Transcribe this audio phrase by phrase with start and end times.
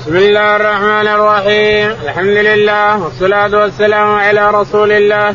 [0.00, 1.96] بسم الله الرحمن الرحيم.
[2.04, 5.34] الحمد لله والصلاة والسلام على رسول الله.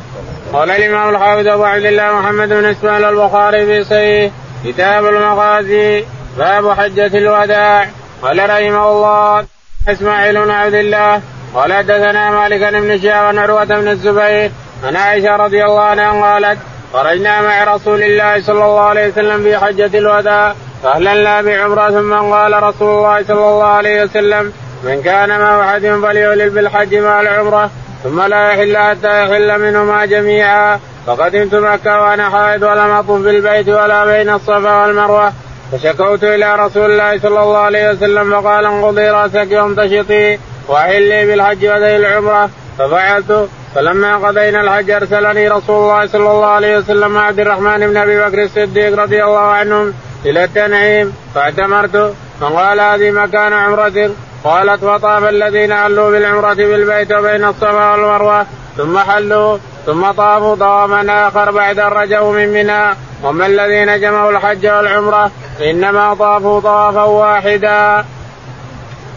[0.54, 4.32] قال الإمام الحافظ أبو عبد الله محمد بن إسماعيل البخاري في صحيح
[4.66, 6.06] كتاب المغازي
[6.38, 7.88] باب حجة الوداع.
[8.22, 9.46] قال رحمه الله
[9.88, 11.22] إسماعيل بن عبد الله.
[11.56, 14.52] قال حدثنا مالك بن شهاب عروة بن الزبير
[14.84, 16.60] عن عائشة رضي الله عنها قالت
[16.94, 20.56] خرجنا مع رسول الله صلى الله عليه وسلم في حجة الوداع.
[20.86, 26.50] فأهللنا بعمرة ثم قال رسول الله صلى الله عليه وسلم من كان مع أحد فليهلل
[26.50, 27.70] بالحج مع العمرة
[28.04, 30.80] ثم لا يحل حتى يحل منهما جميعا.
[31.08, 35.34] فقدمت مكة وأنا حائض ولم أطف بالبيت ولا بين الصفا والمروة.
[35.72, 41.96] فشكوت إلى رسول الله صلى الله عليه وسلم فقال انقضي رأسك وامتشطي وأحلي بالحج وذي
[41.96, 42.50] العمرة.
[42.80, 43.50] ففعلت.
[43.76, 48.44] فلما قضينا الحج أرسلني رسول الله صلى الله عليه وسلم عبد الرحمن بن أبي بكر
[48.44, 49.94] الصديق رضي الله عنهم.
[50.26, 54.12] إلى التنعيم فاعتمرت فقال هذه مكان عمرة
[54.44, 58.46] قالت وطاف الذين حلوا بالعمرة بالبيت وبين الصفا والمروة
[58.78, 65.32] ثم حلوا ثم طافوا طوافا آخر بعد رجعوا من منى وما الذين جمعوا الحج والعمرة
[65.62, 68.06] إنما طافوا طوافا واحدا.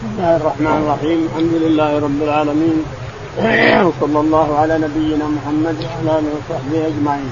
[0.01, 2.85] بسم الله الرحمن الرحيم الحمد لله رب العالمين
[3.87, 7.31] وصلى الله على نبينا محمد وعلى آله وصحبه أجمعين.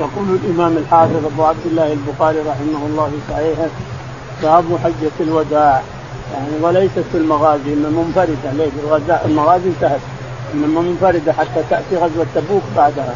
[0.00, 3.68] يقول الإمام الحافظ أبو عبد الله البخاري رحمه الله في صحيحه
[4.42, 5.82] باب حجة الوداع.
[6.34, 8.52] يعني وليست في المغازي إنما منفردة.
[8.52, 8.72] ليش؟
[9.24, 10.00] المغازي انتهت.
[10.54, 13.14] إنما منفردة حتى تأتي غزوة تبوك بعدها.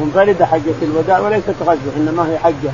[0.00, 2.70] منفردة حجة الوداع وليست غزوة إنما هي حجة.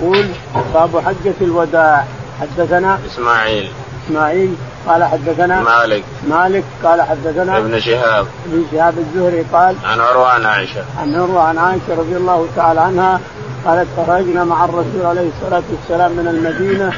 [0.00, 0.26] يقول
[0.74, 2.04] باب حجة الوداع.
[2.40, 3.70] حدثنا إسماعيل.
[4.06, 4.54] إسماعيل
[4.88, 6.04] قال حدثنا مالك.
[6.30, 8.26] مالك قال حدثنا ابن شهاب.
[8.46, 10.84] ابن شهاب الزهري قال عن عروه عن عائشة.
[11.00, 13.20] عن عروه عن عائشة رضي الله تعالى عنها
[13.66, 16.92] قالت خرجنا مع الرسول عليه الصلاة والسلام من المدينة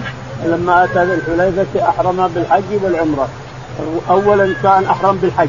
[0.44, 3.28] لما أتى ذي الحليفه أحرم بالحج والعمرة.
[4.10, 5.48] اولا كان أحرم بالحج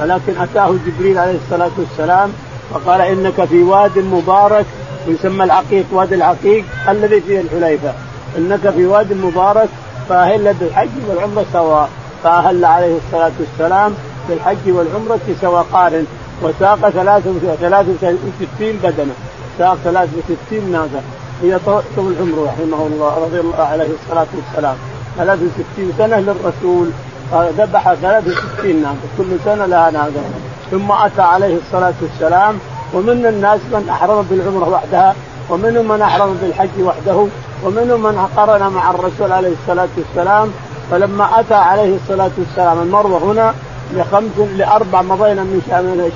[0.00, 2.32] ولكن أتاه جبريل عليه الصلاة والسلام
[2.70, 4.66] وقال إنك في واد مبارك
[5.06, 7.92] يسمى العقيق وادي العقيق الذي فيه الحليفة.
[8.38, 9.68] إنك في واد مبارك
[10.08, 11.88] فأهل بالحج والعمرة سواء؟
[12.24, 13.94] فأهل عليه الصلاة والسلام
[14.28, 16.06] بالحج والعمرة سواء قارن
[16.42, 19.14] وساق 63 بدنة.
[19.58, 21.02] ساق 63 ناقة
[21.42, 21.58] هي
[21.96, 24.76] طول عمره رحمه الله رضي الله عليه الصلاة والسلام.
[25.16, 26.90] 63 سنة للرسول.
[27.32, 30.24] ذبح 63 ناقة كل سنة لها ناقة
[30.70, 32.58] ثم أتى عليه الصلاة والسلام.
[32.94, 35.14] ومن الناس من أحرم بالعمرة وحدها
[35.50, 37.26] ومنهم من أحرم بالحج وحده.
[37.64, 40.52] ومنهم من قرن مع الرسول عليه الصلاة والسلام
[40.90, 43.54] فلما أتى عليه الصلاة والسلام المروة هنا
[43.92, 45.62] لخمس لأربع مضينا من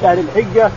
[0.03, 0.71] شهر الحجة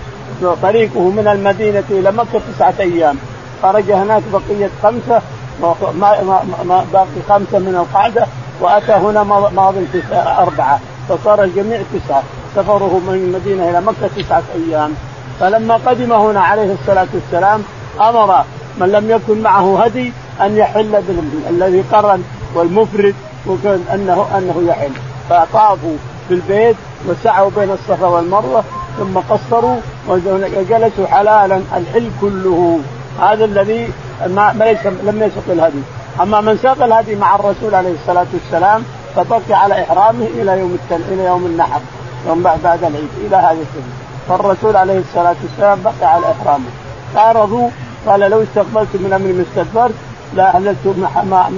[0.62, 3.18] طريقه من المدينة إلى مكة تسعة أيام.
[3.64, 5.22] خرج هناك بقية خمسة
[5.62, 8.26] ما ما باقي خمسة من القعدة
[8.62, 9.76] وأتى هنا ماض
[10.14, 10.80] أربعة
[11.10, 12.24] فصار الجميع تسعة.
[12.56, 14.94] سفره من المدينة إلى مكة تسعة أيام.
[15.40, 17.64] فلما قدم هنا عليه الصلاة والسلام
[18.02, 18.44] أمر
[18.80, 21.04] من لم يكن معه هدي أن يحل
[21.50, 22.24] الذي قرن
[22.56, 23.16] والمفرد
[23.48, 24.92] وكان انه أنه يحل.
[25.30, 25.96] فطافوا
[26.28, 26.76] في البيت
[27.08, 28.64] وسعوا بين الصفا والمروة
[28.98, 32.80] ثم قصروا وجلسوا حلالا الحل كله.
[33.22, 33.90] هذا الذي
[34.28, 35.82] ما ليس لم يسق الهدي.
[36.22, 38.84] أما من ساق الهدي مع الرسول عليه الصلاة والسلام
[39.16, 41.02] فبقي على إحرامه إلى يوم التن...
[41.14, 41.80] إلى يوم النحر
[42.28, 43.94] يوم بعد العيد إلى هذا السنة.
[44.30, 46.70] فالرسول عليه الصلاة والسلام بقي على إحرامه.
[47.16, 47.70] عارضوا
[48.08, 49.94] قال لو استقبلت من امري ما استدبرت
[50.34, 51.52] لا هللت ما ما,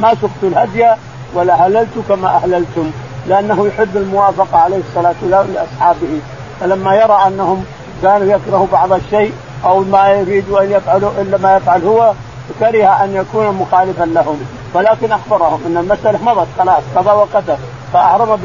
[0.00, 0.86] ما سقت الهدي
[1.34, 2.90] ولا هللت كما أهللتم
[3.28, 6.20] لأنه يحب الموافقة عليه الصلاة والسلام لأصحابه.
[6.60, 7.64] فلما يرى أنهم
[8.02, 9.32] كانوا يكرهوا بعض الشيء
[9.64, 12.12] أو ما يريدوا أن يفعلوا إلا ما يفعل هو
[12.60, 14.40] كره أن يكون مخالفا لهم.
[14.74, 17.56] ولكن أخبرهم أن المسألة مضت خلاص قضى وقدر
[17.92, 18.36] فاحرم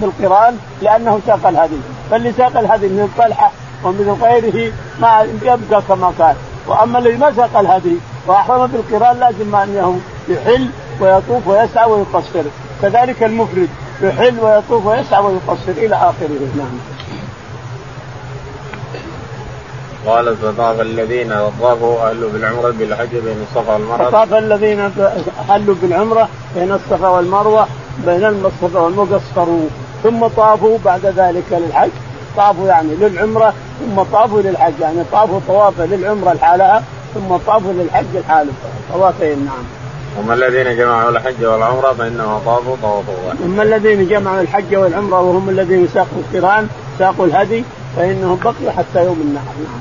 [0.00, 1.80] بالقرآن لأنه ساق الهدي.
[2.10, 3.50] فاللي ساق الهدي من الطلحة
[3.84, 6.34] ومن غيره ما يبقى كما كان
[6.66, 7.96] وأما الذي ما ساق الهدي
[8.26, 10.68] وأحرم بالقران لازم انه يحل
[11.00, 12.42] ويطوف ويسعى ويقصر.
[12.82, 13.68] كذلك المفرد
[14.02, 16.48] يحل ويطوف ويسعى ويقصر إلى آخره.
[16.56, 16.78] نعم.
[20.06, 24.10] قال فطاف الذين طافوا اهلوا بالعمرة بالحج بين الصفا والمروة.
[24.10, 24.92] فطاف الذين
[25.48, 27.66] حلوا بالعمرة بين الصفا والمروة
[28.06, 29.68] بين الصفا والمروة قصروا.
[30.02, 31.90] ثم طافوا بعد ذلك للحج.
[32.36, 34.80] طافوا يعني للعمرة ثم طافوا للحج.
[34.80, 36.82] يعني طافوا طوافا للعمرة لحالها.
[37.14, 38.52] ثم طافوا للحج الحالف
[38.92, 39.64] طوافين نعم.
[40.18, 43.14] هم الذين جمعوا الحج والعمرة فانما طافوا طوافوا
[43.44, 46.68] هم الذين جمعوا الحج والعمرة وهم الذين ساقوا القرآن
[46.98, 47.64] ساقوا الهدي
[47.96, 49.80] فإنهم بقيوا حتى يوم النحر نعم.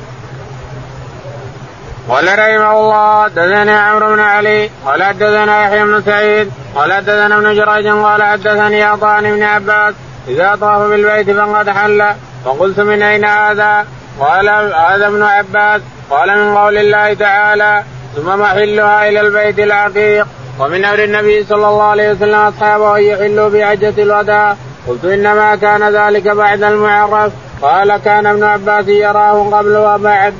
[2.09, 7.53] قال رحمه الله حدثني عمرو بن علي قال حدثنا يحيى بن سعيد قال حدثنا ابن
[7.53, 9.93] جريج قال حدثني عطاء بن عباس
[10.27, 12.05] إذا طاف بالبيت فقد حل
[12.45, 13.87] فقلت من أين هذا؟
[14.19, 17.83] قال هذا ابن عباس قال من قول الله تعالى
[18.15, 20.27] ثم محلها إلى البيت العتيق.
[20.59, 24.55] ومن أمر النبي صلى الله عليه وسلم أصحابه أن يحلوا بحجه الوداع.
[24.87, 27.31] قلت إنما كان ذلك بعد المعرف.
[27.61, 30.33] قال كان ابن عباس يراه قبل وبعد.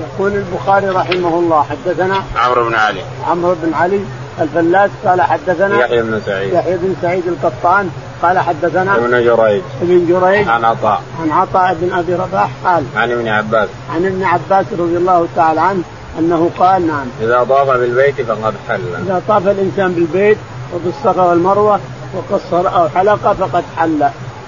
[0.00, 3.02] يقول البخاري رحمه الله حدثنا عمرو بن علي.
[3.28, 4.00] عمرو بن علي
[4.40, 6.52] الفلاس قال حدثنا يحيى بن سعيد.
[6.52, 7.90] يحيى بن سعيد القطان
[8.22, 9.62] قال حدثنا ابن جريج.
[9.82, 11.02] ابن جريج عن عطاء.
[11.22, 13.68] عن عطاء بن أبي رباح قال عن ابن عباس.
[13.94, 15.82] عن ابن عباس رضي الله تعالى عنه
[16.18, 17.06] أنه قال نعم.
[17.22, 18.80] إذا طاف بالبيت فقد حل.
[19.06, 20.38] إذا طاف الإنسان بالبيت
[20.74, 21.80] وبالصفا والمروة
[22.14, 24.02] وقصر أو حلق فقد حل.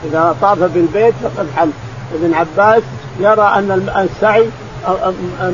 [0.04, 1.70] إذا طاف بالبيت فقد حل.
[2.14, 2.82] ابن عباس
[3.20, 4.46] يرى أن السعي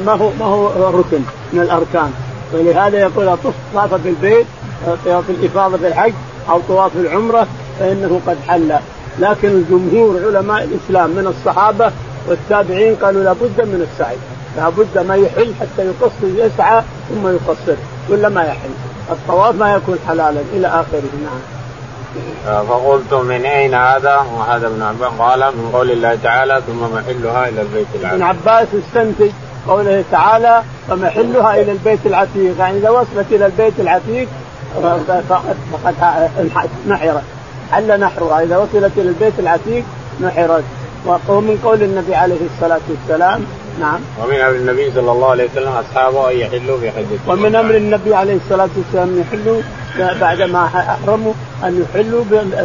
[0.06, 1.20] ما هو ما هو ركن
[1.52, 2.12] من الأركان.
[2.58, 3.36] ولهذا يقول
[3.74, 4.46] طاف بالبيت
[5.04, 6.12] طواف الإفاضة في الحج
[6.50, 7.46] أو طواف العمرة
[7.78, 8.72] فإنه قد حل.
[9.18, 11.92] لكن الجمهور علماء الإسلام من الصحابة
[12.28, 14.16] والتابعين قالوا لابد من السعي.
[14.56, 17.76] لابد ما يحل حتى يقصر يسعى ثم يقصر
[18.08, 18.70] ولا ما يحل.
[19.10, 22.66] الطواف ما يكون حلالا إلى آخره نعم.
[22.66, 25.12] فقلت من أين هذا؟ وهذا ابن عباس.
[25.18, 28.12] قال من قول الله تعالى ثم محلها إلى البيت العتيق.
[28.12, 29.30] ابن عباس استنتج
[29.68, 34.28] قوله تعالى فمحلها إلى البيت العتيق، يعني إذا وصلت إلى البيت العتيق
[35.72, 35.94] فقد
[36.88, 37.22] نحرت.
[37.72, 38.42] حل نحرها.
[38.42, 39.84] إذا وصلت إلى البيت العتيق
[40.20, 40.64] نحرت.
[41.28, 43.44] ومن قول النبي عليه الصلاة والسلام.
[43.80, 43.98] نعم.
[44.24, 48.14] ومن أمر النبي صلى الله عليه وسلم أصحابه أن يحلوا في حجة ومن أمر النبي
[48.14, 49.62] عليه الصلاة والسلام يحلوا
[50.20, 51.32] بعدما أحرموا
[51.64, 52.24] أن يحلوا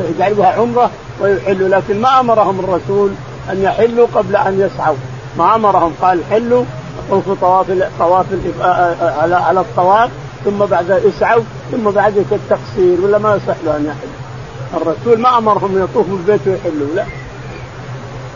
[0.10, 1.70] يجعلوها عمرة ويحلوا.
[1.70, 3.12] لكن ما أمرهم الرسول
[3.52, 4.96] أن يحلوا قبل أن يسعوا.
[5.38, 5.94] ما أمرهم.
[6.02, 6.64] قال حلوا
[7.10, 7.66] طوفوا طواف
[8.00, 8.26] طواف
[9.22, 10.10] على على الطواف
[10.46, 14.12] ثم بعد يسعوا ثم بعد التقصير ولا ما يصح له أن يحل؟
[14.82, 17.06] الرسول ما أمرهم ان يطوفوا البيت ويحلوا لا.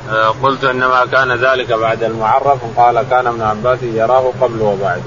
[0.09, 5.01] آه، قلت إنما كان ذلك بعد المعرف قال كان ابن عباس يراه قبل وبعد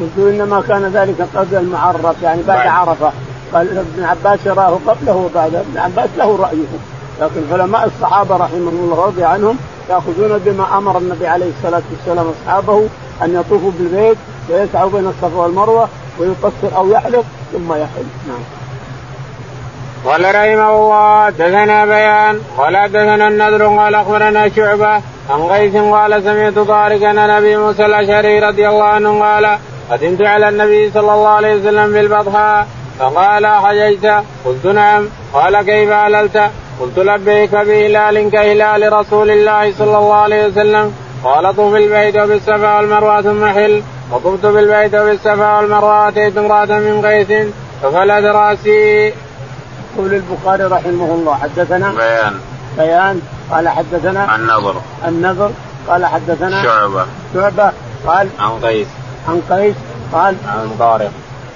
[0.00, 2.68] قلت إنما كان ذلك قبل المعرف يعني بعد, بعد.
[2.68, 3.12] عرفة.
[3.54, 6.78] قال ابن عباس يراه قبله وبعده ابن عباس له رأيه.
[7.20, 9.58] لكن علماء الصحابة رحمهم الله رضي عنهم
[9.90, 12.88] يأخذون بما أمر النبي عليه الصلاة والسلام اصحابه
[13.22, 14.16] أن يطوفوا بالبيت
[14.50, 15.88] ويسعوا بين الصفا والمروة
[16.18, 18.06] ويقصر أو يحلق ثم يحل.
[18.28, 18.44] نعم.
[20.04, 25.00] قال رحمه الله دثنا بيان قال دثنا النذر قال أخبرنا شعبة
[25.30, 29.58] عن قيس قال سمعت طارقا عن أبي موسى الأشعري رضي الله عنه قال
[29.90, 32.66] قدمت على النبي صلى الله عليه وسلم بالبطحاء
[32.98, 34.24] فقال حججت.
[34.44, 35.08] قلت نعم.
[35.32, 40.94] قال كيف هللت قلت لبيك بهلال كهلال رسول الله صلى الله عليه وسلم.
[41.24, 43.82] قال طوف البيت وبالصفا والمروة ثم حل.
[44.12, 47.48] وطفت بالبيت وبالصفا والمروة آتيت امرأة من قيس
[47.82, 49.06] ففلت رأسي.
[49.96, 52.34] يقول البخاري رحمه الله حدثنا بيان.
[52.78, 53.20] بيان.
[53.50, 54.74] قال حدثنا النظر.
[55.08, 55.50] النظر.
[55.88, 57.06] قال حدثنا شعبة.
[57.34, 57.72] شعبة.
[58.06, 58.86] قال عن قيس.
[59.28, 59.74] عن قيس.
[60.12, 61.10] قال عن طارق.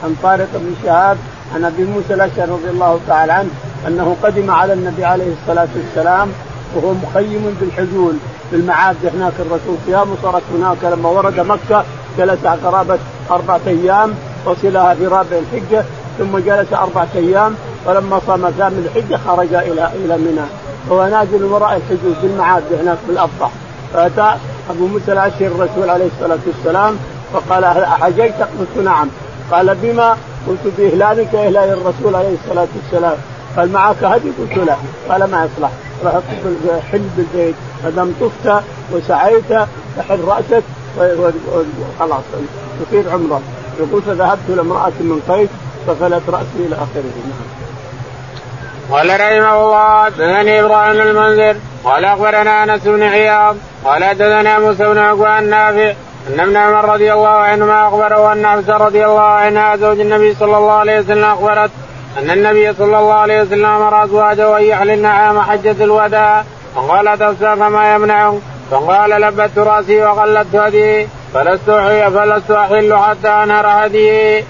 [0.04, 1.18] عن طارق بن شهاب.
[1.54, 3.50] عن أبي موسى الأشعري رضي الله تعالى عنه
[3.86, 6.28] أنه قدم على النبي عليه الصلاة والسلام
[6.74, 8.14] وهو مخيم بالحجول
[8.50, 11.84] في المعابد هناك الرسول صيام صارت هناك لما ورد مكة
[12.18, 12.98] جلس قرابه
[13.30, 14.14] أربعة أيام
[14.46, 15.84] وصلها في رابع الحجة
[16.18, 17.54] ثم جلس أربعة أيام
[17.86, 20.46] ولما صام ثامن الحجة خرج إلى إلى منى.
[20.88, 23.50] وهو نازل وراء الحجول في المعابد هناك في الافضح
[23.94, 24.34] فأتى
[24.70, 26.96] أبو موسى الأشعري الرسول عليه الصلاة والسلام
[27.32, 29.08] فقال حجيت قلت نعم
[29.50, 30.16] قال بما
[30.48, 33.16] قلت بإهلالك إهلال الرسول عليه الصلاة والسلام.
[33.56, 34.76] قال معك هدي؟ قلت لا.
[35.08, 35.70] قال ما يصلح.
[36.04, 36.14] راح
[36.92, 38.62] حل بالبيت ما دام طفت
[38.92, 39.44] وسعيت
[39.96, 40.62] تحل راسك
[40.98, 42.22] وخلاص
[42.86, 43.40] تصير عمره
[43.80, 45.48] يقول فذهبت لامراه من قيس
[45.86, 47.12] ففلت رأسي إلى آخره.
[47.28, 47.58] نعم.
[48.90, 54.98] قال رحمه الله حدثني إبراهيم المنذر قال أخبرنا أنس بن عياض قال حدثنا موسى بن
[54.98, 55.94] عقبة النافع
[56.28, 60.56] أن ابن عمر رضي الله عنهما أخبره أن حفصة رضي الله عنها زوج النبي صلى
[60.56, 61.70] الله عليه وسلم أخبرت
[62.18, 66.44] أن النبي صلى الله عليه وسلم أمر أزواجه أن يحللن عام حجه الوداع
[66.74, 68.38] فقالت حفصة فما يمنعه
[68.70, 71.70] فقال لبت رأسي وقلدت هدي فلست
[72.14, 74.44] فلست أحل حتى أنهر هدي.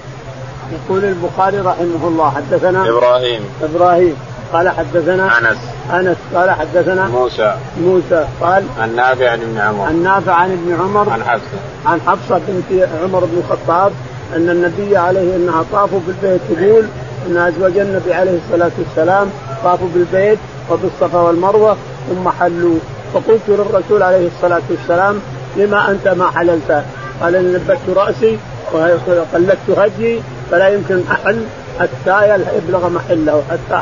[0.73, 3.51] يقول البخاري رحمه الله حدثنا إبراهيم.
[3.63, 4.17] إبراهيم.
[4.53, 5.59] قال حدثنا أنس.
[5.93, 6.17] أنس.
[6.35, 7.55] قال حدثنا موسى.
[7.81, 8.27] موسى.
[8.41, 9.89] قال النافع عن ابن عمر.
[9.89, 11.11] النافع عن ابن عمر.
[11.11, 11.59] عن حفصة.
[11.87, 13.93] عن حفصة بنت عمر بن الخطاب
[14.37, 16.85] أن النبي عليه أنها طافوا بالبيت تقول
[17.27, 19.31] إن أزواج النبي عليه الصلاة والسلام
[19.65, 20.39] طافوا بالبيت
[20.71, 21.77] وبالصفا والمروة
[22.09, 22.79] ثم حلوا.
[23.15, 25.21] فقلت للرسول عليه الصلاة والسلام
[25.57, 26.83] لما أنت ما حللت؟
[27.23, 28.39] قال اني لبست رأسي
[28.73, 31.45] وقلدت هدي فلا يمكن أحل.
[31.81, 33.75] حتى يبلغ محله حتى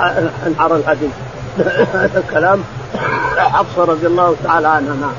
[0.47, 1.09] انحر الهدي
[1.95, 2.65] هذا كلام
[3.37, 5.15] حفصة رضي الله تعالى عنها نعم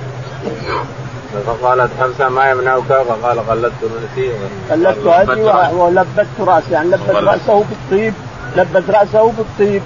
[1.48, 4.31] فقالت حفصة ما يمنعك؟ فقال قلدت رأسي.
[4.72, 5.41] قلدت هدي
[5.75, 6.72] ولبت رأسي.
[6.72, 8.13] يعني لبت رأسه بالطيب
[8.55, 9.81] لبت رأسه بالطيب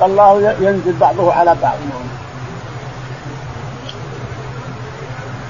[0.00, 1.78] والله ينزل بعضه على بعض.
[1.90, 2.23] نعم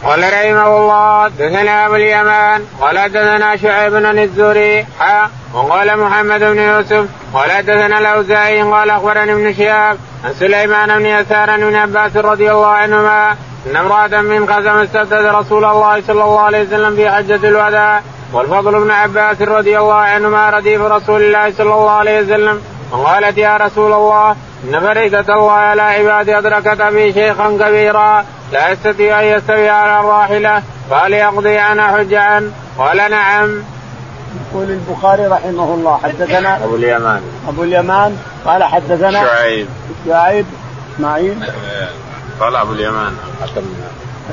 [0.04, 6.58] قال رحمه الله دثنا أبو اليمان قال دثنا شعيب بن الزهري حا وقال محمد بن
[6.58, 12.52] يوسف قال دثنا الأوزاعي قال أخبرني ابن شهاب عن سليمان بن يسار بن عباس رضي
[12.52, 17.48] الله عنهما إن امرأة من قسم استفتت رسول الله صلى الله عليه وسلم في حجة
[17.48, 23.38] الوداع والفضل بن عباس رضي الله عنهما رديف رسول الله صلى الله عليه وسلم وقالت
[23.38, 24.36] يا رسول الله
[24.68, 28.24] ان فريدة الله على عبادي أدركت ابي شيخا كبيرا.
[28.52, 33.62] لا يستطيع أن يستوي على الراحلة فهل يقضي عنه حج عنه؟ قال نعم.
[34.52, 37.22] يقول البخاري رحمه الله حدثنا أبو اليمان.
[37.48, 38.18] أبو اليمان.
[38.46, 39.68] قال حدثنا شعيب.
[40.06, 40.46] شعيب.
[40.94, 41.44] إسماعيل.
[42.40, 43.62] قال أبو اليمان الحكم.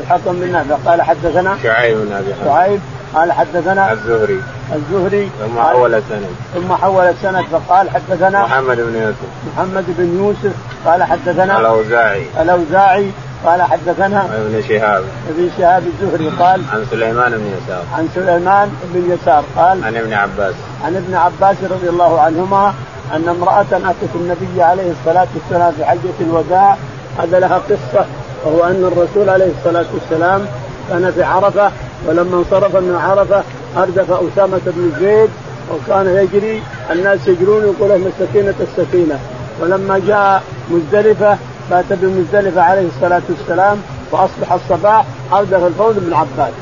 [0.03, 2.81] الحكم بن نافع قال حدثنا شعيب بن أبي شعيب.
[3.15, 4.41] قال حدثنا الزهري.
[4.75, 6.29] الزهري ثم حول السند.
[6.53, 9.29] ثم حول السند فقال حدثنا محمد بن يوسف.
[9.53, 12.25] محمد بن يوسف قال حدثنا الأوزاعي.
[12.41, 13.11] الأوزاعي
[13.45, 15.03] قال حدثنا ابن شهاب.
[15.29, 17.83] ابن شهاب الزهري قال عن سليمان بن يسار.
[17.97, 20.55] عن سليمان بن يسار قال عن ابن عباس.
[20.85, 22.73] عن ابن عباس رضي الله عنهما
[23.15, 26.77] أن امرأة أتت النبي عليه الصلاة والسلام في حجة الوداع
[27.19, 28.05] هذا لها قصة
[28.45, 30.45] وهو أن الرسول عليه الصلاة والسلام
[30.89, 31.71] كان في عرفة
[32.07, 33.43] ولما انصرف من عرفة
[33.77, 35.29] أردف أسامة بن زيد
[35.71, 39.19] وكان يجري الناس يجرون يقول السكينه السكينه
[39.61, 41.37] ولما جاء مزدلفة
[41.71, 43.77] بات بمزدلفه عليه الصلاة والسلام
[44.11, 46.53] واصبح الصباح أردف الفوز بن عباس.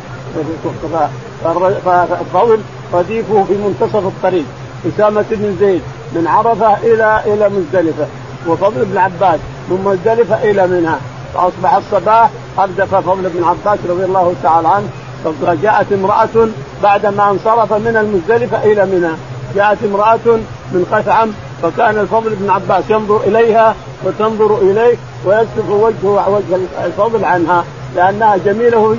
[1.85, 2.59] فالفوز
[2.93, 4.45] رديفه في منتصف الطريق
[4.87, 5.81] أسامة بن زيد
[6.15, 8.05] من عرفة إلى إلى مزدلفة
[8.47, 10.95] وفضل بن عباس من مزدلفة إلى منى
[11.33, 12.29] فأصبح الصباح
[12.59, 14.87] أردف فضل بن عباس رضي الله تعالى عنه
[15.23, 16.47] فجاءت امرأة
[16.83, 19.11] بعدما انصرف من المزدلفة إلى منى.
[19.55, 20.39] جاءت امرأة
[20.71, 21.29] من خثعم
[21.63, 24.95] فكان الفضل بن عباس ينظر إليها وتنظر إليه
[25.25, 27.63] ويصرف وجهه وجه الفضل عنها
[27.95, 28.97] لأنها جميله.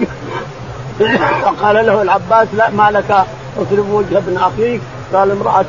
[1.43, 3.25] فقال له العباس لا ما لك
[3.57, 4.81] اصرف وجه ابن أخيك.
[5.15, 5.65] قال امرأة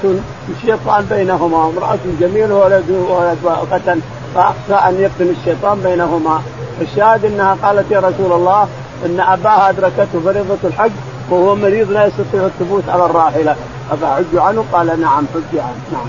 [0.50, 4.02] الشيطان بينهما؟ امرأة جميلة ولد ولد
[4.36, 6.42] فأخشى أن يفتن الشيطان بينهما.
[6.82, 8.68] الشاهد أنها قالت يا رسول الله
[9.06, 10.92] أن أباها أدركته فريضة الحج
[11.30, 13.56] وهو مريض لا يستطيع الثبوت على الراحلة.
[13.92, 15.82] أفحج عنه؟ قال نعم حج عنه.
[15.92, 16.08] نعم.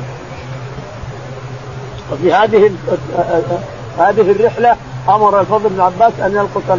[2.12, 2.70] وفي هذه
[3.98, 4.76] هذه الرحلة
[5.08, 6.78] أمر الفضل بن عباس أن يلقط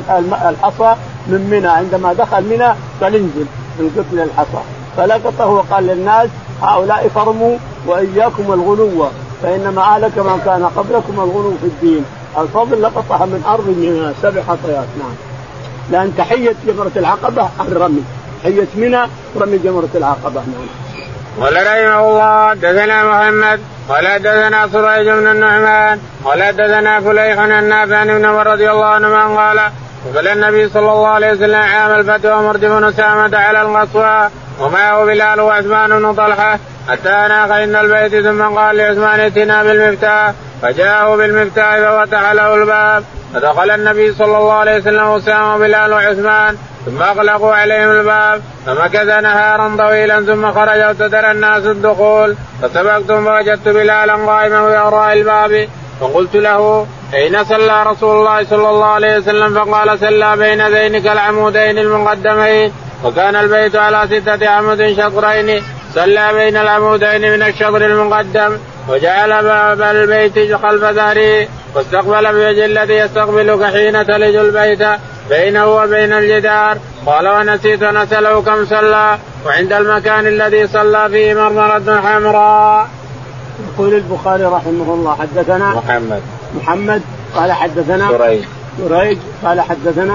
[0.49, 0.95] الحصى
[1.27, 1.67] من منى.
[1.67, 3.45] عندما دخل منى فلينزل
[3.79, 4.63] من قتل الحصى.
[4.97, 6.29] فلقطه وقال للناس
[6.61, 9.07] هؤلاء فرموا وإياكم الغلو
[9.43, 12.05] فإنما اهلك من كان قبلكم الغلو في الدين.
[12.37, 14.87] الفضل لقطها من أرض من سبع خطيات.
[14.99, 15.32] نعم.
[15.91, 18.03] لأن تحية جمرة العقبة الرمي
[18.43, 19.01] تحية منى
[19.37, 20.41] رمي جمرة العقبة.
[20.41, 20.67] نعم.
[21.41, 23.59] قال رحمه الله دثنا محمد.
[23.89, 25.99] قال دثنا سريج بن النعمان.
[26.25, 29.37] قال دثنا فليح النافع عن ابن عمر رضي الله عنهما.
[29.37, 29.59] قال
[30.15, 34.29] قبل النبي صلى الله عليه وسلم عام الفتح ومرد بن سامة على القصوى.
[34.59, 40.33] ومعه بلال وعثمان بن طلحة حتى اناخ عند البيت ثم قال لعثمان ائتنا بالمفتاح.
[40.61, 43.03] فجاءه بالمفتاح ففتح له الباب.
[43.33, 46.57] فدخل النبي صلى الله عليه وسلم وسام بلال وعثمان.
[46.85, 48.41] ثم أغلقوا عليهم الباب.
[48.65, 52.35] فمكث نهارا طويلا ثم خرج وابتدر الناس الدخول.
[52.61, 55.67] فسبقتم فوجدت بلالا قائما وراء الباب.
[56.01, 61.77] فقلت له أين صلى رسول الله صلى الله عليه وسلم؟ فقال صلى بين ذينك العمودين
[61.77, 62.71] المقدمين.
[63.03, 65.63] وكان البيت على ستة عمود شطرين
[65.95, 68.57] صلى بين العمودين من الشطر المقدم
[68.89, 74.87] وجعل باب البيت خلف ظهره واستقبل بوجه الذي يستقبلك حين تلج البيت
[75.29, 76.77] بينه وبين الجدار.
[77.05, 82.87] قال ونسيت ان اساله كم صلى وعند المكان الذي صلى فيه مرمرة حمراء.
[83.73, 86.21] يقول البخاري رحمه الله حدثنا محمد.
[86.55, 87.01] محمد
[87.35, 88.43] قال حدثنا سريج.
[88.77, 90.13] سريج قال حدثنا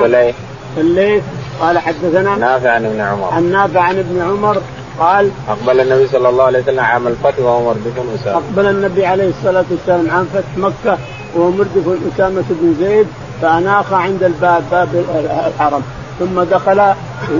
[0.77, 1.23] فليح
[1.61, 3.29] قال حدثنا نافع عن ابن عمر.
[3.33, 4.63] عن نافع عن ابن عمر
[5.01, 8.37] قال أقبل النبي صلى الله عليه وسلم عام الفتح وهو مردف أسامة.
[8.37, 10.99] أقبل النبي عليه الصلاة والسلام عام فتح مكة
[11.35, 13.07] وهو مردف أسامة بن زيد
[13.43, 14.89] فأناخ عند الباب باب
[15.47, 15.83] الحرم.
[16.19, 16.81] ثم دخل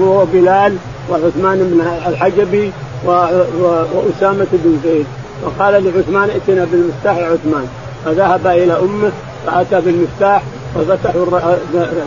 [0.01, 0.77] هو بلال
[1.11, 2.73] وعثمان بن الحجبي
[3.05, 5.07] وأسامة بن زيد.
[5.45, 7.67] وقال لعثمان ائتنا بالمفتاح يا عثمان.
[8.05, 9.13] فذهب إلى أمه
[9.47, 10.43] فأتى بالمفتاح
[10.77, 11.27] وفتحوا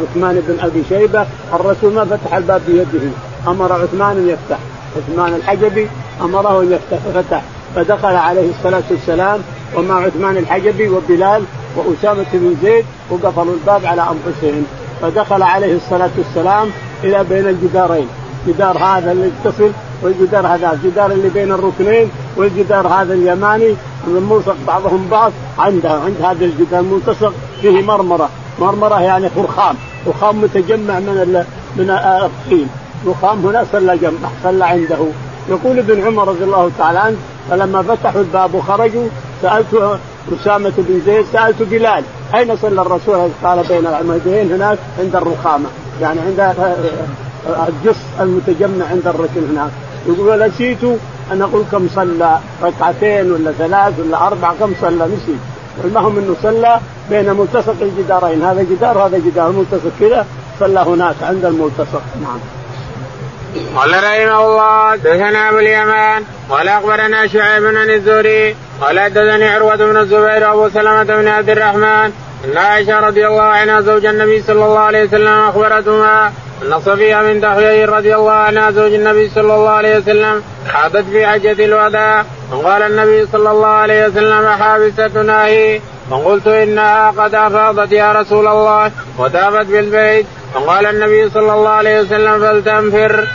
[0.02, 3.10] عثمان بن أبي شيبة الرسول ما فتح الباب بيده.
[3.48, 4.58] أمر عثمان أن يفتح.
[4.98, 5.88] عثمان الحجبي
[6.22, 7.42] أمره أن يفتح ففتح
[7.76, 9.40] فدخل عليه الصلاة والسلام
[9.76, 11.44] ومع عثمان الحجبي وبلال
[11.76, 14.66] وأسامة بن زيد وقفلوا الباب على أنفسهم.
[15.02, 16.68] فدخل عليه الصلاة والسلام
[17.04, 18.08] إلى بين الجدارين.
[18.48, 20.74] جدار هذا اللي يتصل والجدار هذا.
[20.74, 23.76] الجدار اللي بين الركنين والجدار هذا اليماني
[24.08, 25.32] ملصق بعضهم بعض.
[25.60, 28.30] عنده عند هذا الجدار الملتصق فيه مرمرة.
[28.60, 29.76] مرمرة يعني فرخام
[30.08, 32.68] رخام متجمع من من الطين.
[33.08, 34.98] رخام هنا صلى جمع صلى عنده.
[35.50, 37.18] يقول ابن عمر رضي الله تعالى عنه
[37.50, 39.08] فلما فتحوا الباب وخرجوا
[39.42, 40.00] سألت
[40.42, 42.04] أسامة بن زيد سألت بلال
[42.36, 45.70] أين صلى الرسول؟ قال بين العمدين هناك عند الرخامة.
[46.02, 46.56] يعني عند
[47.48, 49.72] الجص المتجمع عند الركن هناك.
[50.08, 50.84] يقول نسيت
[51.32, 55.40] ان أقول كم صلى؟ ركعتين ولا ثلاث ولا أربع كم صلى؟ نسيت.
[55.84, 58.44] المهم إنه صلى بين ملتصق الجدارين.
[58.44, 59.52] هذا جدار هذا جدار.
[59.52, 60.26] ملتصق كذا
[60.60, 62.02] صلى هناك عند الملتصق.
[62.22, 62.40] نعم.
[63.76, 69.98] قال رحمه الله دثنا أبو اليمان قال أخبرنا شعيب بن الزهري قال حدثني عروة بن
[69.98, 72.12] الزبير وأبو سلمة بن عبد الرحمن
[72.46, 76.32] إن عائشة رضي الله عنها زوج النبي صلى الله عليه وسلم أخبرتهما
[76.64, 81.28] أن صفية من حيي رضي الله عنها زوج النبي صلى الله عليه وسلم حاضت في
[81.28, 82.26] حجة الوداع.
[82.52, 85.80] وقال النبي صلى الله عليه وسلم حابستنا هي.
[86.12, 88.92] فقلت إنها قد أفاضت يا رسول الله.
[89.20, 90.26] وتابت بالبيت.
[90.54, 93.28] فقال النبي صلى الله عليه وسلم فلتنفر.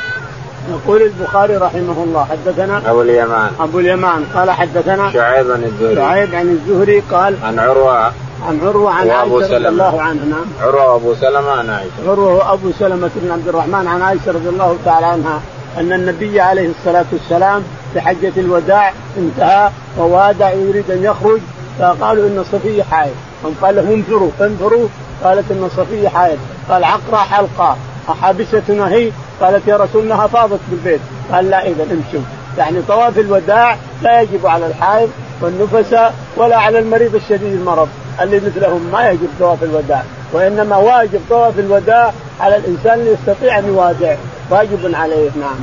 [0.70, 3.50] يقول البخاري رحمه الله حدثنا أبو اليمان.
[3.60, 4.24] أبو اليمان.
[4.34, 5.94] قال حدثنا شعيب عن الزهري.
[5.94, 8.12] شعيب عن الزهري قال عن عروة.
[8.48, 10.24] عن عروة عن عائشة رضي الله عنها.
[10.24, 10.46] نعم.
[10.62, 12.10] عروة وأبو سلمة عن عائشة.
[12.10, 15.40] عروة وأبو سلمة بن عبد الرحمن عن عائشة رضي الله تعالى عنها
[15.78, 17.62] أن النبي عليه الصلاة والسلام
[17.98, 21.40] حجة الوداع انتهى ووادع يريد أن يخرج
[21.78, 23.14] فقالوا إن صفيه حائض.
[23.62, 24.88] قال لهم انفروا فانفروا
[25.24, 26.38] قالت إن صفيه حائض.
[26.70, 27.76] قال عقرى حلقه
[28.10, 29.10] احابستنا هي؟
[29.40, 31.00] قالت يا رسول انها فاضت بالبيت.
[31.32, 32.20] قال لا إذا امشوا.
[32.58, 35.10] يعني طواف الوداع لا يجب على الحائض
[35.40, 37.88] والنفساء ولا على المريض الشديد المرض
[38.20, 40.02] اللي مثلهم ما يجب طواف الوداع.
[40.32, 44.16] وإنما واجب طواف الوداع على الإنسان اللي يستطيع أن يوادع.
[44.50, 45.56] واجب عليه نعم.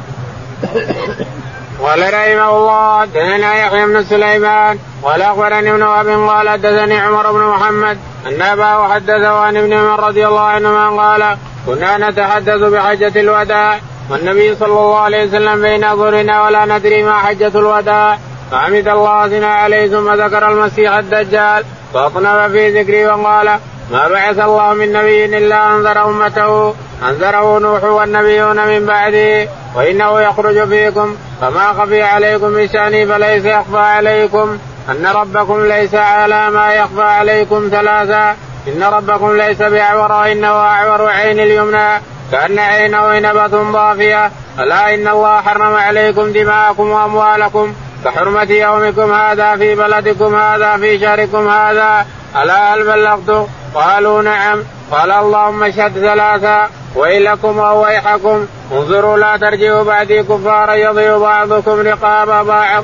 [1.83, 7.39] قال رحمه الله دثنا يحيى بن سليمان قال اخبرني ابن وهب قال حدثني عمر بن
[7.39, 13.79] محمد أن اباه حدثه عن ابن عمر رضي الله عنهما قال كنا نتحدث بحجة الوداع
[14.09, 18.17] والنبي صلى الله عليه وسلم بين اظهرنا ولا ندري ما حجة الوداع.
[18.51, 23.59] فحمد الله اثنى عليه ثم ذكر المسيح الدجال فاطنب في ذكره وقال
[23.91, 26.75] ما بعث الله من نبي إلا أنذر أمته.
[27.09, 31.15] أنذره نوح والنبيون من بعده وإنه يخرج فيكم.
[31.41, 34.57] فما خفي عليكم بشاني فليس يخفى عليكم.
[34.89, 38.35] أن ربكم ليس على ما يخفى عليكم ثلاثا
[38.67, 42.01] إن ربكم ليس بأعور وانه أعور عين اليمنى.
[42.31, 44.31] كأن عينه نبة ضافية.
[44.59, 47.73] ألا إن الله حرم عليكم دماءكم وأموالكم.
[48.05, 52.05] كحرمة يومكم هذا في بلدكم هذا في شهركم هذا.
[52.43, 54.63] ألا هل بلغت؟ قالوا نعم.
[54.91, 58.45] قال اللهم اشهد ثلاثا ويلكم أو ويحكم.
[58.71, 62.83] انظروا لا ترجعوا بعدي كفارا يضيع بعضكم رقاب بعض.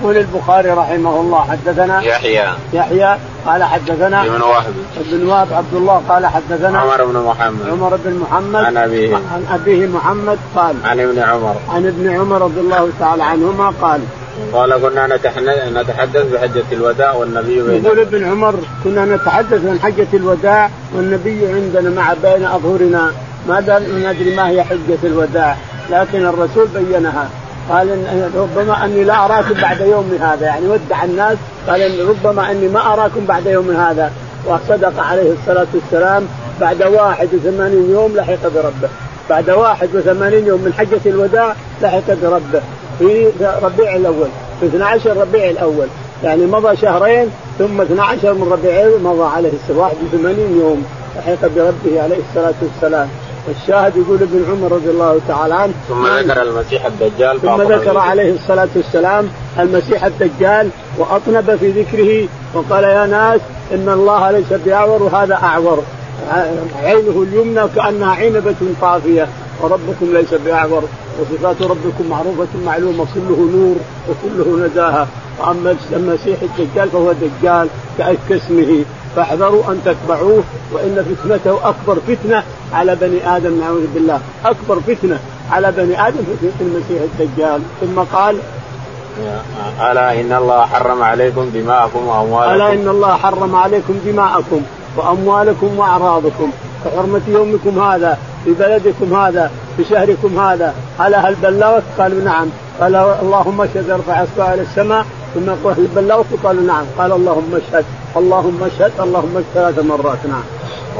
[0.00, 2.48] يقول البخاري رحمه الله حدثنا يحيى.
[2.72, 4.74] يحيى قال حدثنا ابن وهب.
[5.00, 7.68] ابن وهب عبد الله قال حدثنا عمر بن محمد.
[7.68, 9.16] عمر بن محمد عن أبيه.
[9.16, 11.54] عن أبيه محمد قال عن ابن عمر.
[11.68, 14.00] عن ابن عمر رضي الله تعالى عنهما قال
[14.52, 15.06] قال كنا
[15.82, 21.90] نتحدث بحجة الوداع والنبي بين يقول ابن عمر كنا نتحدث عن حجة الوداع والنبي عندنا
[21.90, 23.12] مع بين أظهرنا.
[23.48, 25.56] ما ندري ما هي حجة الوداع
[25.90, 27.28] لكن الرسول بينها.
[27.70, 30.46] قال إن ربما أني لا أراكم بعد يوم هذا.
[30.46, 31.36] يعني ودع الناس
[31.68, 34.12] قال إن ربما أني ما أراكم بعد يوم هذا.
[34.46, 36.26] وصدق عليه الصلاة والسلام
[36.60, 38.88] بعد 81 يوم لحق بربه.
[39.30, 42.62] بعد 81 يوم من حجة الوداع لحق بربه.
[42.98, 43.30] في
[43.62, 44.28] ربيع الأول
[44.60, 45.86] في 12 ربيع الأول.
[46.24, 50.84] يعني مضى شهرين ثم 12 من ربيع مضى عليه 81 يوم
[51.16, 53.08] لحق بربه عليه الصلاة والسلام.
[53.48, 58.34] الشاهد يقول ابن عمر رضي الله تعالى عنه ثم ذكر المسيح الدجال ثم ذكر عليه
[58.34, 63.40] الصلاة والسلام المسيح الدجال وأطنب في ذكره وقال يا ناس
[63.72, 65.82] إن الله ليس بأعور وهذا أعور.
[66.82, 69.28] عينه اليمنى كأنها عنبة طافية
[69.62, 70.82] وربكم ليس بأعور.
[71.20, 73.76] وصفات ربكم معروفة معلومة كله نور
[74.08, 75.06] وكله نزاهة.
[75.40, 77.68] وأما المسيح الدجال فهو دجال
[78.28, 78.84] كاسمه.
[79.16, 84.20] فاحذروا أن تتبعوه وإن فتنته أكبر فتنة على بني آدم نعوذ بالله.
[84.44, 85.18] أكبر فتنة
[85.52, 87.62] على بني آدم فتنة المسيح الدجال.
[87.80, 88.36] ثم قال
[89.90, 94.62] ألا إن الله حرم عليكم دماءكم وأموالكم؟ ألا إن الله حرم عليكم دماءكم
[94.96, 96.50] وأموالكم وأعراضكم.
[96.84, 100.74] كحرمه يومكم هذا في بلدكم هذا في شهركم هذا.
[101.00, 102.46] على هل بلغت؟ قالوا نعم.
[102.80, 106.84] قال اللهم اشهد ارفع اصبع إلى السماء ثم يقول هل بلغت؟ قالوا نعم.
[106.98, 107.84] قال اللهم اشهد
[108.16, 110.18] اللهم اشهد اللهم اشهد ثلاث مرات.
[110.28, 110.42] نعم.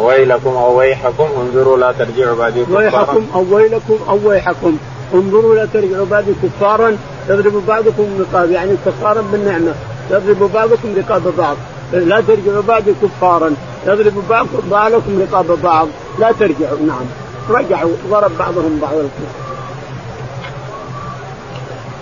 [0.05, 2.79] ويلكم أو ويحكم انظروا لا ترجعوا بعدي كفارا.
[2.79, 4.77] ويحكم أو ويلكم أو ويحكم.
[5.15, 6.97] انظروا لا ترجعوا بعدي كفارا
[7.29, 9.73] يضرب بعضكم رقاب يعني كفارا بالنعمة
[10.11, 11.57] يضرب بعضكم رقاب بعض.
[11.93, 13.55] لا ترجعوا بعدي كفارا.
[13.87, 14.15] يضرب
[14.71, 15.89] بعضكم رقاب بعض.
[16.19, 16.79] لا ترجعوا.
[16.87, 17.07] نعم.
[17.51, 17.97] رجعوا.
[18.11, 18.93] ضرب بعضهم بعض.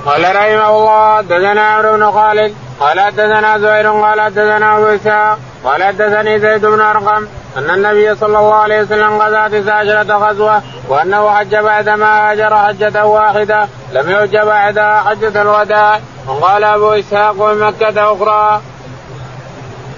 [0.07, 5.85] قال رحمه الله حدثنا عمرو بن خالد قال حدثنا زهير قال حدثنا أبو إسحاق قال
[5.85, 11.31] حدثني زيد بن أرقم أن النبي صلى الله عليه وسلم غزا تسع عشرة غزوة وأنه
[11.31, 16.01] حج بعدما هاجر حجة واحدة لم يحج بعدها حجة الوداع.
[16.27, 18.61] وقال أبو إسحاق ومكة أخرى.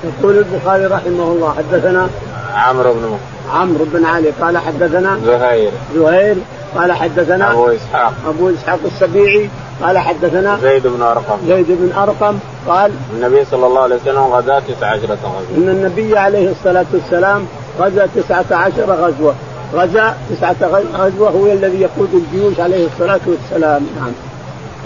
[0.04, 2.08] يقول البخاري رحمه الله حدثنا
[2.54, 3.18] عمرو بن
[3.52, 5.70] عمرو بن علي قال حدثنا زهير.
[5.94, 6.36] زهير
[6.76, 8.12] قال حدثنا أبو إسحاق.
[8.28, 9.48] أبو إسحاق السبيعي
[9.82, 11.38] قال حدثنا زيد بن أرقم.
[11.48, 15.56] زيد بن أرقم قال النبي صلى الله عليه وسلم غزا تسع عشرة غزوة.
[15.56, 17.46] إن النبي عليه الصلاة والسلام
[17.80, 19.34] غزا تسعة عشر غزوة.
[19.74, 20.56] غزا تسعة
[20.94, 23.86] غزوة هو الذي يقود الجيوش عليه الصلاة والسلام.
[24.00, 24.12] نعم.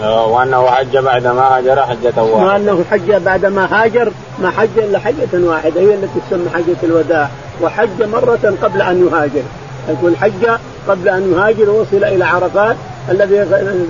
[0.01, 2.53] وأنه حج بعد ما هاجر حجة واحدة.
[2.53, 7.29] وانه حج بعد ما هاجر ما حج إلا حجة واحدة هي التي تسمى حجة الوداع.
[7.61, 9.43] وحج مرة قبل أن يهاجر.
[9.89, 10.47] يقول حج
[10.87, 12.75] قبل أن يهاجر وصل إلى عرفات
[13.09, 13.39] الذي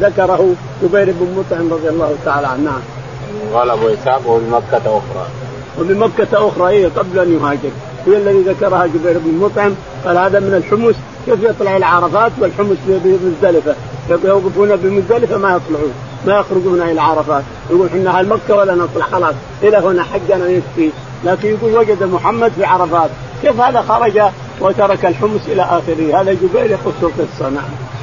[0.02, 2.64] ذكره جبير بن مطعم رضي الله تعالى عنه.
[2.64, 2.82] نعم.
[3.54, 5.28] قال أبو إسحاق وبمكة أخرى.
[5.80, 7.72] وبمكة أخرى هي قبل أن يهاجر.
[8.08, 9.76] هي الذي ذكرها جبير بن مطعم.
[10.06, 13.76] قال هذا من الحمص كيف يطلع إلى عرفات؟ والحمص بمزدلفة.
[14.10, 15.94] يوقفون بمزدلفه ما يطلعون
[16.26, 17.44] ما يخرجون إلى عرفات.
[17.70, 20.90] يقول إحنا مكة ولا نطلع؟ خلاص إلى هنا حجنا يكفي
[21.24, 23.10] لكن يقول وجد محمد في عرفات.
[23.42, 24.22] كيف هذا خرج
[24.60, 27.94] وترك الحمص إلى آخره؟ هذا جبير يقص القصة نعم.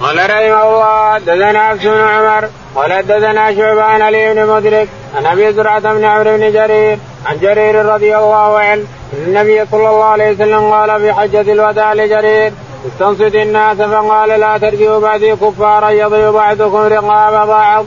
[0.00, 5.52] قال رحمه الله حدثنا عبد بن عمر قال حدثنا شعبان علي بن مدرك عن أبي
[5.52, 8.84] زرعة بن عمرو بن جرير عن جرير رضي الله عنه
[9.26, 12.52] النبي صلى الله عليه وسلم قال في حجة الوداع لجرير
[12.86, 17.84] استنصت الناس فقال لا ترجعوا بعدي كفارا يضرب بعضكم رقاب بعض.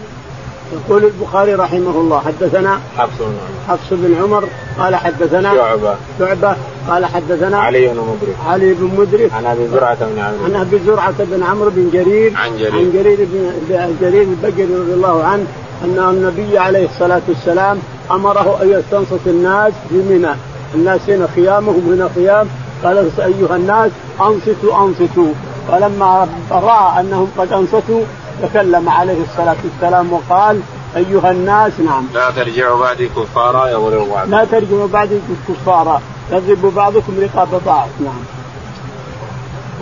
[0.74, 3.78] يقول البخاري رحمه الله حدثنا حفص بن عمر.
[3.78, 4.44] حفص بن عمر
[4.80, 5.96] قال حدثنا شعبة.
[6.20, 6.56] شعبة
[6.90, 8.36] قال حدثنا علي بن مدرك.
[8.48, 9.34] علي بن مدرك.
[9.34, 10.46] عن أبي زرعة بن عمرو.
[10.46, 12.34] عن أبي زرعة بن عمرو بن جرير.
[12.36, 12.74] عن جرير.
[12.74, 15.46] عن جرير بن جرير البجري رضي الله عنه
[15.84, 17.80] أن النبي عليه الصلاة والسلام
[18.12, 20.36] أمره أن يستنصت الناس في منى
[20.76, 22.48] الناس هنا خيامهم هنا خيام
[22.84, 23.92] قال أيها الناس
[24.22, 25.34] أنصتوا أنصتوا.
[25.72, 28.02] فلما رأى أنهم قد أنصتوا
[28.42, 30.62] تكلم عليه الصلاة والسلام وقال
[30.96, 32.08] أيها الناس نعم.
[32.14, 35.20] لا ترجعوا بعدي كفارا يضرب بعض لا ترجعوا بعدي
[35.50, 38.24] كفارا يضرب بعضكم رقاب بعض نعم.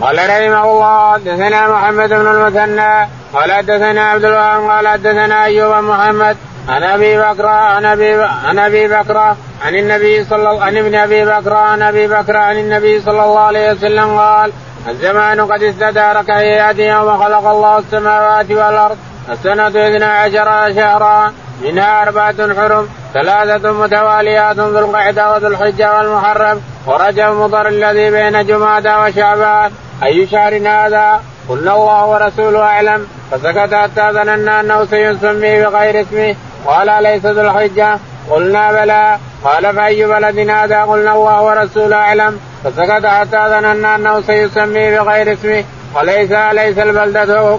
[0.02, 6.36] قال رحمه الله حدثنا محمد بن المثنى قال حدثنا عبد الوهاب قال حدثنا أيوب محمد
[6.68, 9.18] عن أبي بكر عن أبي عن أبي بكر
[9.64, 13.40] عن النبي صلى الله عن ابن أبي بكر عن أبي بكر عن النبي صلى الله
[13.40, 14.52] عليه وسلم قال
[14.88, 18.98] الزمان قد استدار كهيئته يوم خلق الله السماوات والأرض
[19.30, 27.24] السنة اثنا عشر شهرا منها أربعة حرم ثلاثة متواليات ذو القعدة وذو الحجة والمحرم ورجب
[27.24, 29.72] مضر الذي بين جمادى وشعبان.
[30.02, 33.06] أي شهر هذا؟ قلنا الله ورسوله أعلم.
[33.30, 36.34] فسكت حتى ظننا أنه سيسميه بغير اسمه.
[36.66, 37.98] قال ليس ذو الحجة
[38.30, 39.18] قلنا بلى.
[39.44, 42.40] قال فأي بلد هذا؟ قلنا الله ورسوله أعلم.
[42.64, 45.64] فسكت حتى ظننا أنه سيسميه بغير اسمه.
[45.94, 47.58] وليس ليس البلدة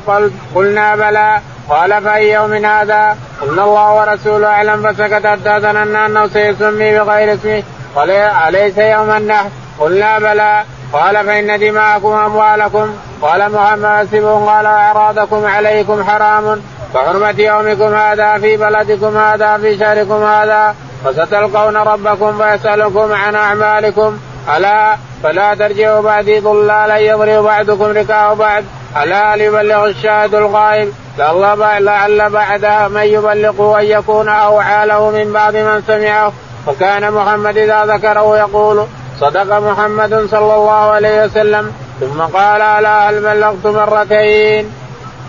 [0.55, 1.39] قلنا بلى.
[1.69, 4.93] قال فأي يوم هذا؟ قلنا الله ورسوله أعلم.
[4.93, 7.63] فسكت حتى ظننا أنه سيسمي بغير اسمه.
[8.47, 10.63] أليس يوم النحر؟ قلنا بلى.
[10.93, 12.93] قال فإن دماءكم وأموالكم.
[13.21, 16.61] قال محمد سبه قال أعراضكم عليكم حرام.
[16.93, 20.75] كحرمة يومكم هذا في بلدكم هذا في شهركم هذا
[21.05, 24.17] فستلقون ربكم فيسألكم عن أعمالكم.
[24.57, 28.65] ألا؟ فلا ترجعوا بعدي ضلالا يضرب بعضكم ركاب بعد
[29.03, 35.83] ألا ليبلغ الشاهد الغائب؟ لعل بعدها من يبلغه أن يكون أوعى له من بعض من
[35.87, 36.33] سمعه.
[36.67, 38.85] وكان محمد إذا ذكره يقول
[39.19, 41.71] صدق محمد صلى الله عليه وسلم.
[41.99, 44.82] ثم قال ألا هل بلغت مرتين؟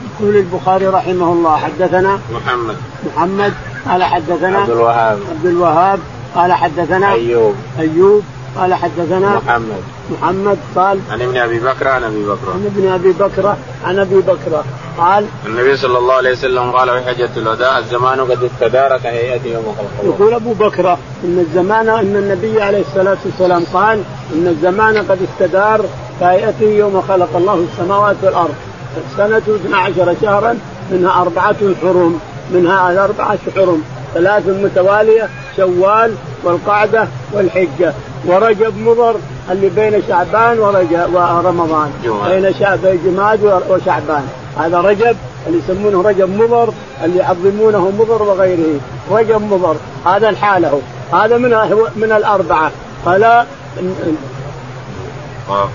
[0.04, 2.76] يقول البخاري رحمه الله حدثنا محمد.
[3.06, 3.52] محمد
[3.88, 5.18] قال حدثنا عبد الوهاب.
[5.30, 5.98] عبد الوهاب
[6.34, 7.54] قال حدثنا أيوب.
[7.78, 8.22] أيوب
[8.56, 9.82] قال حدثنا محمد.
[10.10, 12.50] محمد قال عن ابن أبي بكر عن أبي بكر.
[12.54, 14.62] عن ابن أبي بكر عن أبي بكر
[14.98, 19.74] قال النبي صلى الله عليه وسلم قال في حجة الوداع الزمان قد استدار كهيئته يوم
[19.78, 24.02] خلق يقول أبو بكر إن الزمان إن النبي عليه الصلاة والسلام قال
[24.34, 25.84] إن الزمان قد استدار
[26.20, 28.54] كهيئته يوم خلق الله السماوات والأرض.
[28.96, 30.58] السنة 12 شهرا
[30.90, 32.20] منها أربعة حرم
[32.54, 33.82] منها أربعة حرم.
[34.14, 37.92] ثلاث متوالية شوال والقعدة والحجة.
[38.26, 39.16] ورجب مضر
[39.50, 41.90] اللي بين شعبان ورجب ورمضان.
[42.28, 44.28] بين شعب جماد وشعبان.
[44.58, 46.72] هذا رجب اللي يسمونه رجب مضر
[47.04, 48.80] اللي يعظمونه مضر وغيره.
[49.10, 49.76] رجب مضر
[50.06, 50.80] هذا الحالة
[51.12, 51.50] هذا من
[51.96, 52.70] من الأربعة.
[53.06, 53.44] قال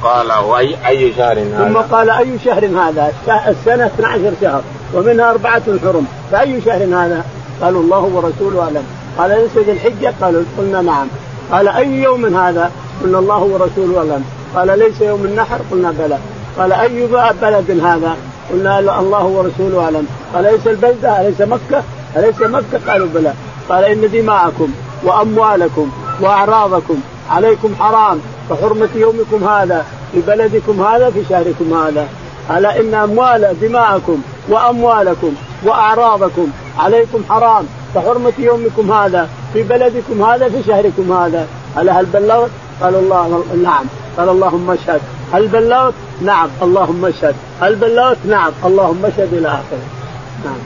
[0.03, 3.13] قال واي أي شهر هذا؟ ثم قال أي شهر هذا؟
[3.47, 4.61] السنة 12 شهر
[4.93, 7.25] ومنها أربعة حرم فأي شهر هذا؟
[7.61, 8.83] قالوا الله ورسوله أعلم
[9.17, 11.07] قال ليس ذي الحجة قالوا قلنا نعم
[11.51, 12.71] قال أي يوم هذا؟
[13.03, 14.23] قلنا الله ورسوله أعلم
[14.55, 16.17] قال ليس يوم النحر قلنا بلى
[16.57, 17.07] قال أي
[17.41, 18.15] بلد هذا؟
[18.51, 21.83] قلنا الله ورسوله أعلم قال اليس البلدة اليس مكة؟
[22.15, 23.33] اليس مكة؟ قالوا بلى
[23.69, 24.71] قال إن دماءكم
[25.03, 28.19] وأموالكم وأعراضكم عليكم حرام
[28.49, 32.07] كحرمة يومكم هذا في بلدكم هذا في شهركم هذا.
[32.57, 35.33] ألا إن أموال دماءكم وأموالكم
[35.63, 36.47] وأعراضكم
[36.79, 41.47] عليكم حرام كحرمة يومكم هذا في بلدكم هذا في شهركم هذا.
[41.77, 42.49] ألا هل بلغت؟
[42.81, 43.85] قال الله نعم.
[44.17, 45.01] قال اللهم اشهد.
[45.33, 46.49] هل بلغت؟ نعم.
[46.61, 47.35] اللهم اشهد.
[47.61, 48.51] هل بلغت؟ نعم.
[48.65, 49.85] اللهم اشهد إلى آخره.
[50.45, 50.59] نعم.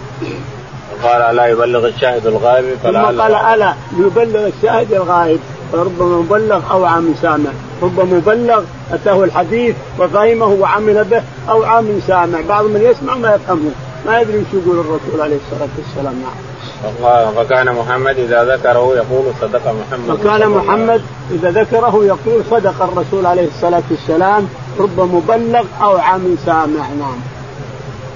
[1.03, 5.39] قال ألا يبلغ الشاهد الغائب؟ ثم قال ألا يبلغ الشاهد الغائب.
[5.71, 7.49] فربما مبلغ أو عام سامع
[7.83, 12.41] ربما مبلغ أتاه الحديث وفهمه وعمل به أو عام سامع.
[12.49, 13.71] بعض من يسمع ما يفهمه.
[14.05, 16.15] ما يدري إيش يقول الرسول عليه الصلاة والسلام.
[16.23, 17.33] نعم.
[17.35, 20.17] فكان محمد إذا ذكره يقول صدق محمد.
[20.17, 24.47] فكان محمد إذا ذكره يقول صدق الرسول عليه الصلاة والسلام
[24.79, 26.87] رب مبلغ أو عام سامع.
[26.99, 27.17] نعم.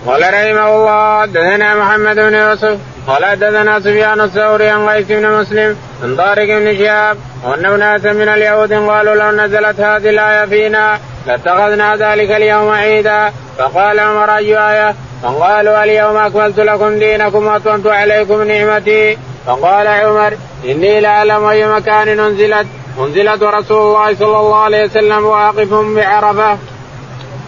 [0.07, 5.77] قال رحمه الله حدثنا محمد بن يوسف قال حدثنا سفيان الثوري عن قيس بن مسلم
[6.03, 11.95] عن طارق بن شهاب وأن اناسا من اليهود قالوا لو نزلت هذه الآية فينا لاتخذنا
[11.95, 13.31] ذلك اليوم عيدا.
[13.57, 19.17] فقال عمر أي آية؟ فقالوا اليوم أكملت لكم دينكم وأتممت عليكم نعمتي.
[19.47, 20.33] فقال عمر
[20.65, 22.67] إني لأعلم أي مكان أنزلت
[22.99, 26.57] أنزلت ورسول الله صلى الله عليه وسلم واقف بعرفة.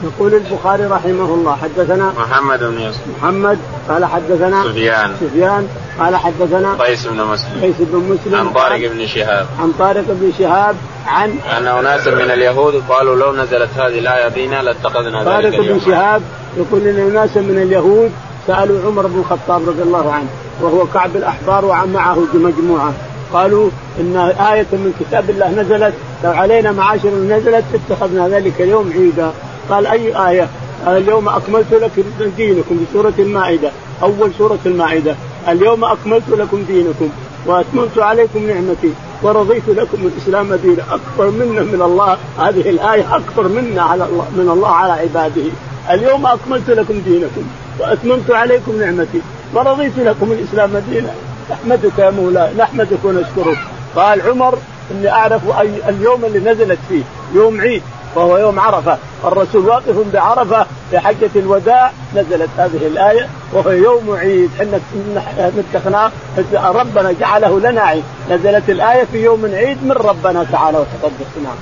[0.03, 2.99] يقول البخاري رحمه الله حدثنا محمد بن يوسف.
[3.17, 3.59] محمد
[3.89, 5.15] قال حدثنا سفيان.
[5.21, 5.67] سفيان
[5.99, 7.61] قال حدثنا قيس بن مسلم.
[7.61, 9.45] قيس بن مسلم عن طارق بن شهاب.
[9.59, 10.75] عن طارق بن شهاب
[11.07, 15.79] عن أن أناسا من اليهود قالوا لو نزلت هذه الآية فينا لاتخذنا ذلك طارق بن
[15.85, 16.21] شهاب
[16.57, 18.11] يقول إن أناسا من اليهود
[18.47, 20.27] سألوا عمر بن الخطاب رضي الله عنه
[20.61, 22.93] وهو كعب الأحبار ومعه مجموعة.
[23.33, 24.17] قالوا إن
[24.51, 29.31] آية من كتاب الله نزلت لو علينا معاشر نزلت اتخذنا ذلك اليوم عيدا.
[29.69, 30.47] قال أي آية؟
[30.85, 32.03] قال اليوم أكملت لكم
[32.37, 33.71] دينكم في سوره المائدة.
[34.03, 35.15] أول سورة المائدة.
[35.47, 37.09] اليوم أكملت لكم دينكم
[37.45, 40.83] وأتممت عليكم نعمتي ورضيت لكم الإسلام دينا.
[40.91, 42.17] أكبر منا من الله.
[42.39, 45.41] هذه الآية أكبر منا على الله من الله على عباده.
[45.91, 47.43] اليوم أكملت لكم دينكم
[47.79, 49.21] وأتممت عليكم نعمتي
[49.53, 51.13] ورضيت لكم الإسلام دينا.
[51.51, 52.53] نحمدك يا مولاي.
[52.57, 53.57] نحمدك ونشكرك.
[53.95, 54.57] قال عمر
[54.91, 57.03] إني أعرف اي اليوم اللي نزلت فيه.
[57.35, 57.81] يوم عيد.
[58.15, 58.97] وهو يوم عرفة.
[59.25, 61.91] الرسول واقف بعرفة في حجة الوداع.
[62.15, 63.27] نزلت هذه الآية.
[63.53, 64.49] وهو يوم عيد.
[64.61, 64.79] إحنا
[65.73, 66.11] اتخذناه
[66.53, 68.03] ربنا جعله لنا عيد.
[68.29, 71.57] نزلت الآية في يوم عيد من ربنا تعالى وتقدس نعم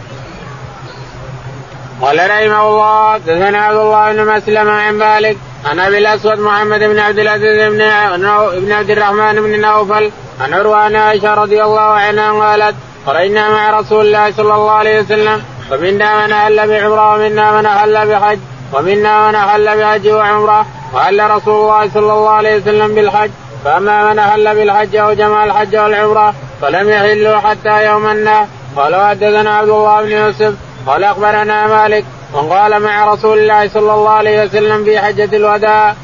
[2.01, 6.99] قال رحمه الله حدثنا عبد الله بن مسلم عن مالك عن أبي الأسود محمد بن
[6.99, 12.75] عبد العزيز بن ابن عبد الرحمن بن نوفل عن عروة عائشة رضي الله عنها قالت
[13.05, 18.07] خرجنا مع رسول الله صلى الله عليه وسلم فمنا من أهل بعمرة ومنا من أهل
[18.07, 18.39] بحج
[18.73, 23.29] ومنا من أهل بحج وعمرة وأهل رسول الله صلى الله عليه وسلم بالحج.
[23.65, 28.45] فأما من أهل بالحج أو جمع الحج والعمرة فلم يحلوا حتى يوم النهر.
[28.75, 30.53] قال حدثنا عبد الله بن يوسف
[30.87, 35.95] قال أخبرنا مالك وقال مع رسول الله صلى الله عليه وسلم في حجة الوداع.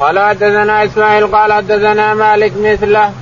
[0.00, 3.12] قال حدثنا إسماعيل قال حدثنا مالك مثله.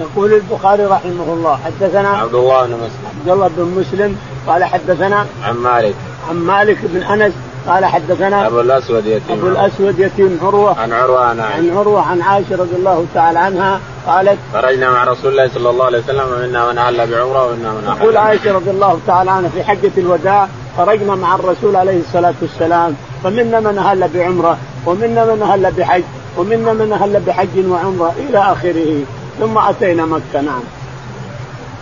[0.00, 3.06] يقول البخاري رحمه الله حدثنا عبد الله بن مسلم.
[3.20, 5.94] عبد الله بن مسلم قال حدثنا عن مالك.
[6.30, 7.32] عن مالك بن أنس
[7.66, 9.38] قال حدثنا أبو الأسود يتيم.
[9.38, 10.80] أبو الأسود يتيم عروة.
[10.80, 15.04] عن عروة عن عائشه عن عروة عن عائشة رضي الله تعالى عنها قالت خرجنا مع
[15.04, 18.70] رسول الله صلى الله عليه وسلم ومنا من أهل بعمرة ومنا من تقول عائشة رضي
[18.70, 24.08] الله تعالى عنها في حجة الوداع خرجنا مع الرسول عليه الصلاة والسلام فمنا من أهل
[24.08, 26.02] بعمرة ومنا من أهل بحج
[26.38, 29.04] ومنا من أهل بحج وعمرة إلى آخره
[29.40, 30.62] ثم أتينا مكة نعم.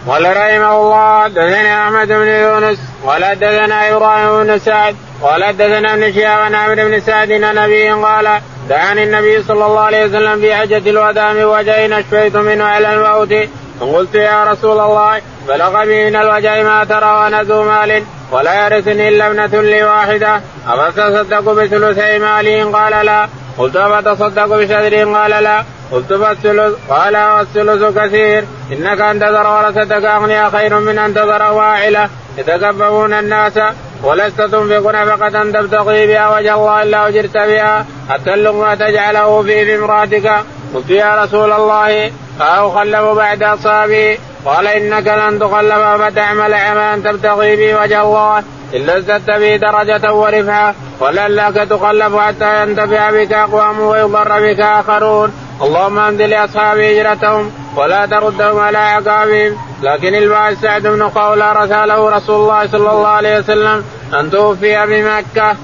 [0.07, 6.13] قال رحمه الله حدثنا أحمد بن يونس قال حدثنا إبراهيم بن سعد قال حدثنا ابن
[6.13, 10.55] شهاب عن عمرو بن سعد عن نبي قال دعاني النبي صلى الله عليه وسلم في
[10.55, 13.35] حجة الوداع من وجه اشفيت منه على الموت.
[13.81, 19.09] فقلت يا رسول الله بلغ بي من الوجع ما ترى وأنا ذو مال ولا يرثني
[19.09, 20.41] إلا ابنة لي واحدة.
[20.69, 23.29] أفتصدق بثلثي مالي؟ قال لا.
[23.59, 25.65] قلت أفتصدق بشذر قال لا.
[25.93, 32.09] قلت فالثلث قال والثلث كثير إنك أن تذر ورثتك أغنياء خير من أن تذر واعلة.
[32.39, 33.59] يتكففون الناس.
[34.03, 37.87] ولست تنفق نفقة تبتغي بها وجه الله إلا اجرت بها.
[38.11, 40.33] حتى اللقمة تجعله في امراتك
[40.75, 44.19] قلت يا رسول الله أخلف بعد أصحابي.
[44.49, 48.43] قال إنك لن تخلف فتعمل عملا تبتغي به وجه الله
[48.75, 55.33] إلا ازددت به درجة ورفعة ولعلك تخلف حتى ينتفع بك أقوام ويضر بك آخرون.
[55.63, 59.57] اللهم امد لاصحاب هجرتهم ولا تردهم على عقابهم.
[59.83, 63.85] لكن الباعث سعد بن قولة رساله رسول الله صلى الله عليه وسلم
[64.21, 65.57] أن توفي بمكة.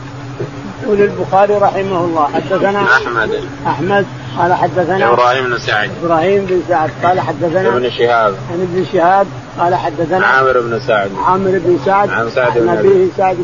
[0.82, 3.44] يقول البخاري رحمه الله حدثنا أحمد.
[3.66, 4.06] أحمد
[4.38, 5.90] قال حدثنا إبراهيم بن سعد.
[6.04, 8.34] إبراهيم بن سعد قال حدثنا ابن شهاب.
[8.52, 9.26] عن ابن شهاب
[9.58, 11.10] قال حدثنا عامر بن سعد.
[11.26, 13.10] عامر بن سعد عن سعد بن أبي.
[13.16, 13.36] سعد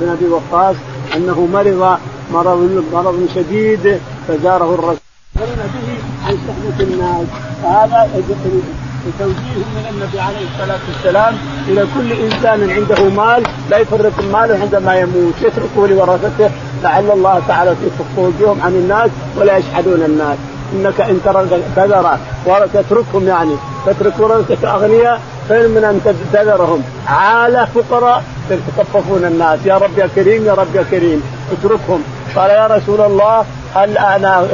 [0.00, 0.76] بن أبي وقاص
[1.16, 1.98] أنه مرض
[2.32, 4.96] مرض مرض شديد فزاره الرسول.
[5.34, 5.42] به
[6.26, 7.26] عن صحبة الناس.
[7.62, 8.10] فهذا
[9.18, 11.34] توجيه من النبي عليه الصلاة والسلام
[11.68, 15.34] إلى كل إنسان عنده مال لا يفرط المال عندما يموت.
[15.42, 16.50] يتركه لورثته
[16.82, 20.38] لعل الله تعالى يكف وجوههم عن الناس ولا يشحدون الناس.
[20.72, 21.20] إنك إن
[21.76, 23.54] تذر وتتركهم يعني
[23.86, 26.82] تترك ورثتك أغنياء خير من أن تذرهم.
[27.06, 29.58] عاله فقراء يتكففون الناس.
[29.64, 31.22] يا رب يا كريم يا رب يا كريم.
[31.52, 32.02] اتركهم.
[32.36, 34.46] قال يا رسول الله هل أنا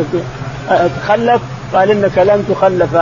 [1.03, 1.41] تخلف
[1.75, 2.97] قال إنك لن تخلف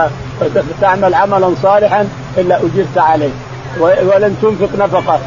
[0.81, 3.29] تعمل عملا صالحا إلا أجرت عليه.
[3.81, 5.19] ولن تنفق نفقة.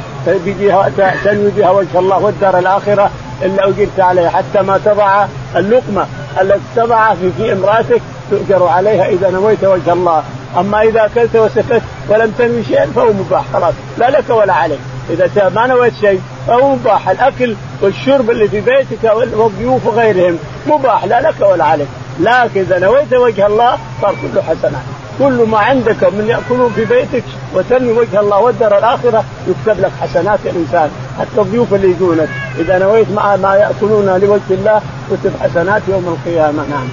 [1.25, 3.11] تنوي بها وجه الله والدار الآخرة
[3.43, 4.31] إلا أجرت عليها.
[4.31, 6.07] حتى ما تضع اللقمة
[6.41, 10.23] التي تضع في, في امرأتك تؤجر عليها إذا نويت وجه الله.
[10.59, 13.75] أما إذا أكلت وسكت ولم تنوي شيئا فهو مباح خلاص.
[13.99, 14.81] لا لك ولا عليك.
[15.11, 17.09] إذا ما نويت شيء فهو مباح.
[17.09, 21.05] الأكل والشرب اللي في بيتك والضيوف وغيرهم مباح.
[21.05, 21.89] لا لك ولا عليك.
[22.21, 25.00] لكن إذا نويت وجه الله صار كله حسنات.
[25.21, 30.39] كل ما عندك من يأكلون في بيتك وتنمي وجه الله والدار الآخرة يكتب لك حسنات
[30.45, 30.91] الإنسان.
[31.21, 32.29] حتى الضيوف اللي يجونك.
[32.59, 34.81] إذا نويت مع ما يأكلون لوجه الله
[35.11, 36.63] كتب حسنات يوم القيامة.
[36.71, 36.89] نعم.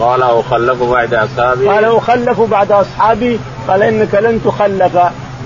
[0.00, 1.68] قال أخلف بعد أصحابي.
[1.68, 3.40] قال أخلف بعد أصحابي.
[3.68, 4.96] قال إنك لن تخلف.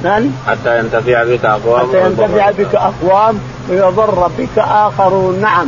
[0.04, 1.88] من؟ حتى ينتفع بك أقوام.
[1.88, 3.38] حتى ينتفع بك أقوام
[3.70, 5.40] ويضر بك آخرون.
[5.40, 5.66] نعم.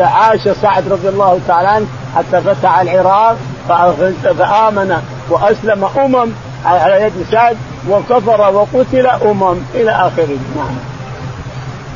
[0.00, 3.36] عاش سعد رضي الله تعالى عنه حتى فتح العراق
[3.68, 4.96] فآمن
[5.32, 6.30] وأسلم أمم
[6.64, 7.56] على يد سعد
[7.90, 10.38] وكفر وقتل أمم إلى آخره.
[10.56, 10.76] نعم.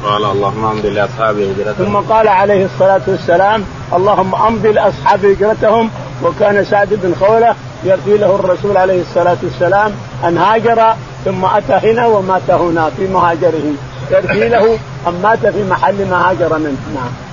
[0.05, 1.87] قال اللهم امضي لاصحاب هجرتهم.
[1.87, 5.90] ثم قال عليه الصلاة والسلام اللهم امضي لأصحاب هجرتهم.
[6.25, 9.92] وكان سعد بن خولة يرثي له الرسول عليه الصلاة والسلام
[10.25, 10.94] أن هاجر
[11.25, 13.72] ثم أتى هنا ومات هنا في مهاجره.
[14.11, 16.77] يرثي له أن مات في محل ما هاجر منه.
[16.94, 17.26] نعم.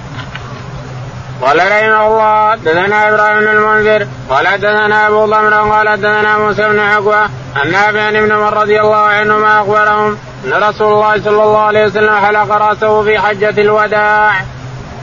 [1.44, 6.80] قال رحمه الله دثنا إبراهيم بن المنذر قال دثنا أبو ضمر قال دثنا موسى بن
[6.80, 7.22] عقبة
[7.56, 12.16] عن نافع بن عمر رضي الله عنهما أخبرهم أن رسول الله صلى الله عليه وسلم
[12.16, 14.32] حلق رأسه في حجة الوداع.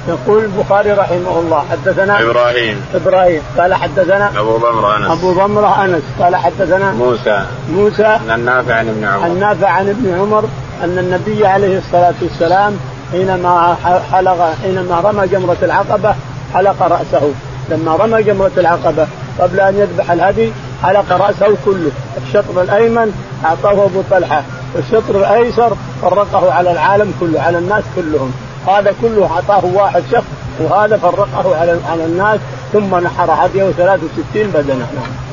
[0.09, 2.85] يقول البخاري رحمه الله حدثنا إبراهيم.
[2.95, 5.11] إبراهيم قال حدثنا أبو ضمرة أنس.
[5.11, 6.03] أبو ضمرة أنس.
[6.21, 7.45] قال حدثنا موسى.
[7.71, 8.05] موسى.
[8.05, 10.45] عن النافع عن ابن عمر النافع عن ابن عمر
[10.85, 12.79] أن النبي عليه الصلاة والسلام
[13.13, 13.77] حينما
[14.13, 16.15] حلق حينما رمى جمرة العقبة
[16.55, 17.33] حلق رأسه.
[17.69, 19.07] لما رمى جمرة العقبة
[19.39, 21.91] قبل أن يذبح الهدي حلق رأسه كله.
[22.27, 23.13] الشطر الأيمن
[23.45, 24.43] أعطاه أبو طلحة
[24.75, 28.33] والشطر الأيسر فرقه على العالم كله على الناس كلهم.
[28.67, 30.27] هذا كله أعطاه واحد شخص
[30.61, 32.41] وهذا فرقه على على الناس
[32.73, 34.87] ثم نحر هديه 63 بدنه.
[34.95, 35.31] نعم.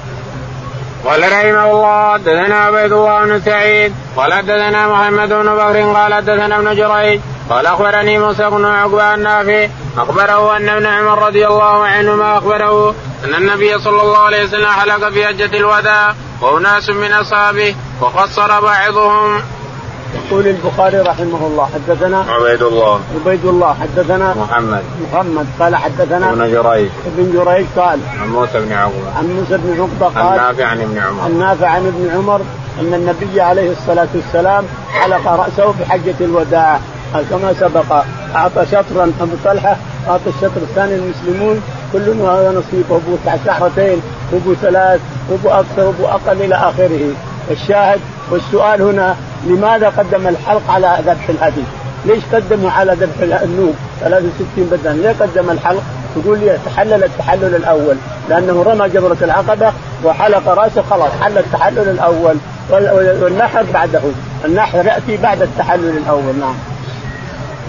[1.06, 6.56] قال رحمه الله حدثنا عبيد الله بن سعيد قال حدثنا محمد بن بكر قال حدثنا
[6.56, 12.38] ابن جريج قال أخبرني موسى بن عقبة النافي أخبره أن ابن عمر رضي الله عنهما
[12.38, 18.62] أخبره أن النبي صلى الله عليه وسلم حلق في حجة الوداع وأناس من أصحابه وقصر
[18.62, 19.42] بعضهم.
[20.16, 23.02] يقول البخاري رحمه الله حدثنا عبيد الله.
[23.16, 24.84] عبيد الله حدثنا محمد.
[25.12, 25.48] محمد.
[25.60, 26.90] قال حدثنا ابن جريج.
[27.06, 29.18] ابن جريج قال عن موسى بن عقبة.
[29.18, 31.28] عن موسى بن عقبة قال النافع عن ابن عمر.
[31.28, 32.42] النافع عن ابن عمر
[32.80, 36.80] أن النبي عليه الصلاة والسلام حلق رأسه في حجة الوداع.
[37.14, 38.04] كما سبق
[38.36, 39.78] أعطى شطرا أبو طلحة
[40.08, 41.62] أعطى الشطر الثاني المسلمون
[41.94, 44.02] كل هذا نصيبه أبو شهرتين
[44.32, 45.00] وابو ثلاث
[45.30, 47.12] وابو أكثر وابو أقل إلى آخره
[47.52, 48.00] الشاهد
[48.32, 49.16] والسؤال هنا
[49.48, 51.64] لماذا قدم الحلق على ذبح الهدي؟
[52.06, 55.84] ليش قدموا على ذبح النوب 63 بدنا؟ ليه قدم الحلق؟
[56.16, 57.96] تقول لي تحلل التحلل الأول
[58.30, 59.72] لأنه رمى جمره العقبة
[60.06, 62.36] وحلق راسه خلاص حل التحلل الأول
[63.22, 64.02] والنحر بعده
[64.46, 66.56] النحر يأتي بعد التحلل الأول نعم.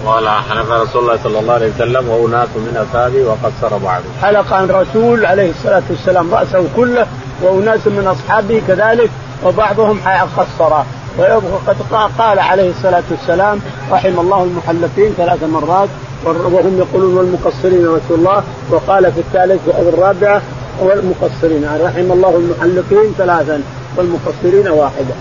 [0.05, 4.11] قال حلق رسول الله صلى الله عليه وسلم وأناس من أصحابه وقصر بعضهم.
[4.21, 7.07] حلق عن الرسول عليه الصلاة والسلام رأسه كله
[7.41, 9.09] وأناس من أصحابه كذلك
[9.45, 9.99] وبعضهم
[10.37, 10.83] قصر
[11.19, 11.77] وقد
[12.19, 13.59] قال عليه الصلاة والسلام
[13.91, 15.89] رحم الله المحلقين ثلاث مرات
[16.25, 18.43] وهم يقولون والمقصرين رسول الله.
[18.69, 20.41] وقال في الثالث والرابعه
[20.79, 21.65] والمقصرين.
[21.83, 23.61] رحم الله المحلقين ثلاثا
[23.97, 25.15] والمقصرين واحدا.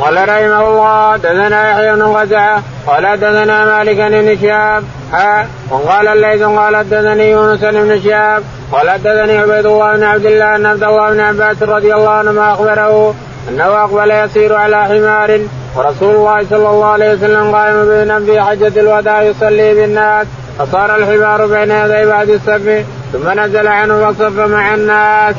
[0.00, 6.42] قال رحمه الله دثنا يحيى بن غزعه قال دثنا مالك بن شهاب ها وقال الليث
[6.42, 8.42] قال دثني يونس بن شهاب
[8.72, 12.52] قال دثني عبيد الله بن عبد الله ان عبد الله بن عباس رضي الله عنهما
[12.52, 13.14] أخبره
[13.48, 15.40] أنه أقبل يسير على حمار
[15.76, 20.26] ورسول الله صلى الله عليه وسلم قائم بين في حجة الوداع يصلي بالناس
[20.58, 25.36] فصار الحمار بين يدي بعد السب ثم نزل عنه وصف مع الناس.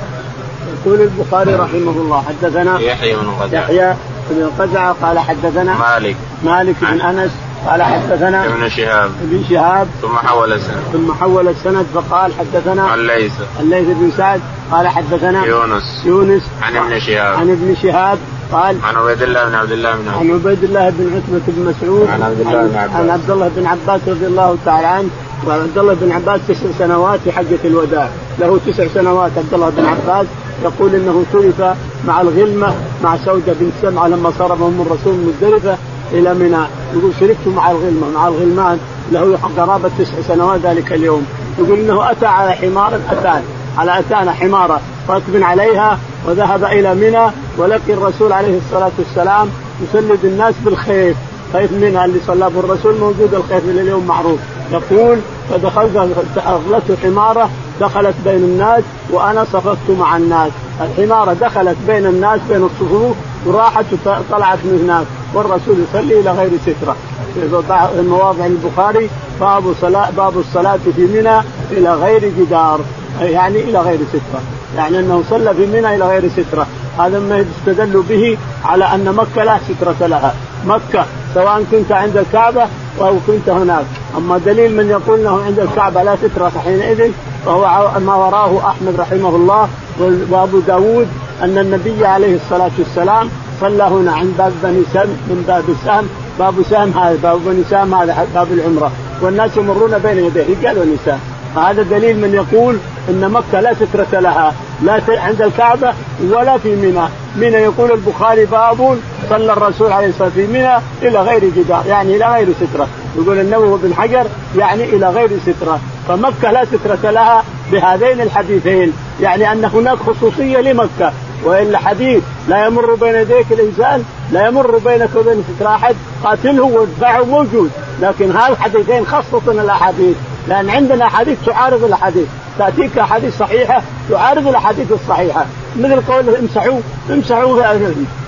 [0.85, 3.95] يقول البخاري رحمه الله حدثنا يحيى بن قزعه يحيى
[4.29, 6.15] بن قزعة قال حدثنا مالك.
[6.43, 7.31] مالك بن أنس
[7.67, 9.11] قال حدثنا ابن شهاب.
[9.23, 9.87] ابن شهاب.
[10.01, 10.83] ثم حول السند.
[10.93, 16.05] ثم حول السند فقال حدثنا الليث الليث بن سعد قال حدثنا يونس.
[16.05, 17.35] يونس عن ابن شهاب.
[17.35, 18.17] عن ابن شهاب
[18.51, 22.07] قال عن عبيد الله بن عبد الله بن عن عبيد الله بن عتبة بن مسعود
[22.07, 22.95] عن عبد الله بن عباس.
[22.95, 25.09] عن عبد الله بن عباس رضي الله تعالى عنه.
[25.47, 28.09] وعبد الله بن عباس تسع سنوات في حجة الوداع.
[28.39, 30.27] له تسع سنوات عبد الله بن عباس.
[30.63, 31.61] يقول إنه سلف
[32.07, 35.77] مع الغلمة مع سودة بن سمعة لما صرفهم الرسول مزدلفة
[36.11, 36.65] إلى منى.
[36.93, 38.79] يقول شركت مع الغلمة مع الغلمان
[39.11, 41.25] له قرابة تسع سنوات ذلك اليوم.
[41.59, 43.41] يقول إنه أتى على حمار أتان
[43.77, 49.49] على أتانا حماره راكب عليها وذهب إلى منى ولقي الرسول عليه الصلاة والسلام
[49.83, 51.17] يسلد الناس بالخيف
[51.53, 54.39] خيف منها اللي صلى الرسول موجود الخيف إلى اليوم معروف.
[54.71, 55.95] يقول فدخلت
[56.37, 57.49] اغلته حمارة
[57.81, 60.51] دخلت بين الناس وأنا صففت مع الناس.
[60.81, 63.15] الحمارة دخلت بين الناس بين الصفوف
[63.45, 65.05] وراحت وطلعت من هناك.
[65.33, 66.95] والرسول يصلي إلى غير سترة.
[67.33, 69.09] في مواضع البخاري
[69.41, 71.39] باب صلاة باب الصلاة في منى
[71.71, 72.79] إلى غير جدار.
[73.21, 74.41] يعني إلى غير سترة.
[74.77, 76.67] يعني أنه صلى في منى إلى غير سترة.
[76.99, 80.33] هذا ما يستدل به على أن مكة لا سترة لها.
[80.65, 82.67] مكة سواء كنت عند الكعبة
[83.01, 83.85] أو كنت هناك.
[84.17, 87.11] أما دليل من يقول أنه عند الكعبة لا سترة حينئذ
[87.45, 89.69] فهو ما وراه أحمد رحمه الله
[89.99, 91.07] وأبو داود
[91.43, 93.29] أن النبي عليه الصلاة والسلام
[93.61, 97.93] صلى هنا عند باب بني سهم من باب السهم باب سهم هذا باب بني سهم
[97.93, 98.91] هذا باب العمرة.
[99.21, 101.19] والناس يمرون بين يديه رجال ونساء
[101.55, 102.77] فهذا دليل من يقول
[103.09, 105.93] إن مكة لا سترة لها لا عند الكعبة
[106.31, 107.07] ولا في منى.
[107.35, 108.97] منى يقول البخاري باب
[109.29, 112.87] صلى الرسول عليه الصلاة والسلام في منى إلى غير جدار يعني إلى غير سترة.
[113.17, 114.25] يقول النووي بن حجر
[114.57, 115.79] يعني إلى غير سترة.
[116.07, 118.93] فمكة لا سترة لها بهذين الحديثين.
[119.21, 121.11] يعني أن هناك خصوصية لمكة
[121.43, 127.23] والا حديث لا يمر بين يديك الإنسان لا يمر بينك وبين ستر أحد قاتله وادفعه
[127.23, 127.71] موجود.
[128.01, 130.15] لكن هذا الحديثين خصصا الأحاديث
[130.47, 132.27] لأن عندنا احاديث تعارض الأحاديث.
[132.59, 135.45] تأتيك احاديث صحيحة تعارض الأحاديث الصحيحة.
[135.79, 137.61] مثل قوله امسحوا امسحوا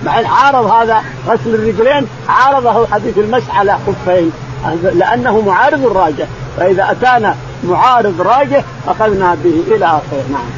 [0.06, 4.32] مع عارض هذا غسل الرجلين عارضه حديث المسح على خفين
[4.94, 6.28] لأنه معارض راجح.
[6.58, 10.50] فإذا أتانا معارض راجح أخذنا به إلى آخره نعم.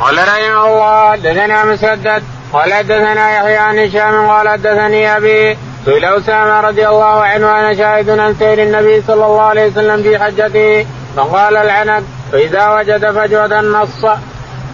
[0.00, 6.60] قال رحمه الله دثنا مسدد قال حدثنا يحيى عن هشام قال حدثني أبي سئل اسامه
[6.60, 10.86] رضي الله عنه أنا شاهد عن سير النبي صلى الله عليه وسلم في حجته
[11.16, 14.06] فقال العنب فإذا وجد فجوه النص.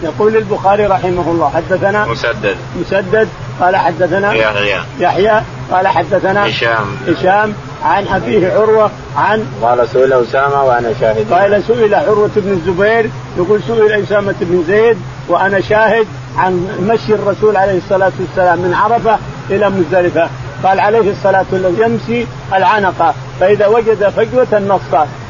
[0.02, 2.56] يقول البخاري رحمه الله حدثنا مسدد.
[2.80, 3.28] مسدد
[3.60, 4.80] قال حدثنا يحيى.
[5.00, 6.96] يحيى قال حدثنا هشام.
[7.08, 11.32] هشام عن ابيه عروة عن قال سئل أسامة وأنا شاهد.
[11.32, 14.98] قال سئل عروة بن الزبير يقول سئل أسامة بن زيد
[15.28, 16.06] وأنا شاهد
[16.38, 19.18] عن مشي الرسول عليه الصلاة والسلام من عرفة
[19.50, 20.28] إلى مزدلفة.
[20.64, 24.80] قال عليه الصلاة والسلام يمشي العنقة فإذا وجد فجوة النص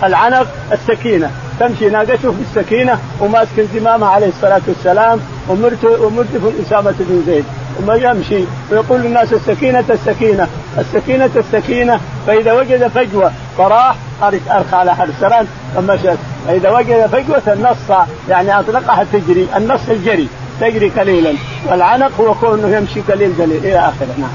[0.04, 1.30] العنق السكينة.
[1.62, 7.44] تمشي ناقته بالسكينه وماسك زمامه عليه الصلاة والسلام ومردف اسامه بن زيد.
[7.80, 10.48] وما يمشي ويقول للناس السكينة السكينة
[10.78, 17.98] السكينة السكينة فإذا وجد فجوة فراح أرخى على حرسران فمشت فإذا وجد فجوة النص
[18.28, 20.28] يعني أطلقها تجري النص الجري
[20.60, 21.34] تجري قليلا.
[21.68, 24.14] والعنق هو كونه يمشي قليل قليل إلى آخره.
[24.18, 24.30] نعم.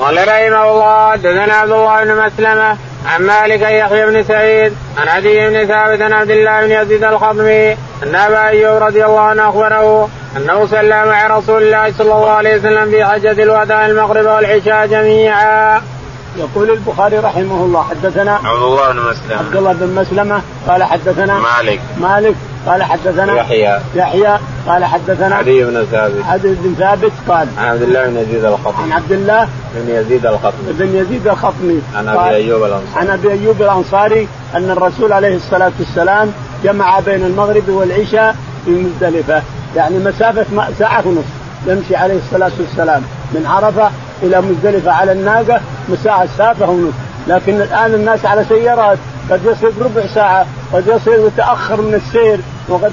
[0.00, 5.48] قال رحمه الله دثنا عبد الله بن مسلمة عن مالك يحيى بن سعيد عن عدي
[5.48, 10.08] بن ثابت عن عبد الله بن يزيد الخضمي ان أبا أيوب رضي الله عنه أخبره
[10.36, 15.82] أنه صلى مع رسول الله صلى الله عليه وسلم في حجة الوداع المغرب والعشاء جميعا.
[16.36, 21.38] يقول البخاري رحمه الله حدثنا عبد الله بن مسلمة عبد الله بن مسلمة قال حدثنا
[21.38, 22.34] مالك مالك
[22.66, 23.80] قال حدثنا يحيى.
[23.94, 24.38] يحيى.
[24.68, 26.24] قال حدثنا علي بن ثابت.
[26.24, 28.82] عدي بن ثابت قال عن عبد الله بن يزيد الخطمي.
[28.82, 30.72] عن عبد الله بن يزيد الخطمي.
[30.72, 31.82] بن يزيد الخطمي.
[31.96, 32.96] عن أبي أيوب الأنصاري.
[32.96, 36.32] عن أبي أيوب الأنصاري أن الرسول عليه الصلاة والسلام
[36.64, 39.42] جمع بين المغرب والعشاء في مزدلفة.
[39.76, 40.46] يعني مسافة
[40.78, 41.24] ساعة ونصف
[41.66, 43.02] يمشي عليه الصلاة والسلام.
[43.32, 43.90] من عرفة
[44.22, 46.94] إلى مزدلفة على الناقة مساحه ساعه ونصف.
[47.28, 48.98] لكن الآن الناس على سيارات.
[49.30, 52.40] قد يصل ربع ساعة قد يصل يتأخر من السير.
[52.68, 52.92] وقد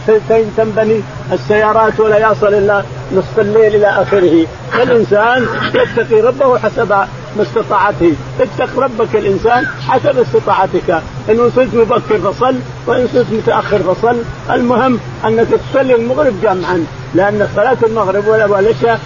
[0.58, 1.02] تنبني
[1.32, 2.84] السيارات ولا يصل إلا
[3.16, 4.48] نصف الليل إلى آخره.
[4.72, 5.46] فالإنسان
[5.76, 6.90] يتقي ربه حسب
[7.38, 11.02] ما استطاعته اتق ربك الإنسان حسب استطاعتك.
[11.30, 12.56] إن وصلت مبكر فصل
[12.88, 14.16] وإن وصلت متأخر فصل.
[14.52, 19.00] المهم أنك تصلي المغرب جمعا لأن صلاة المغرب والعشاء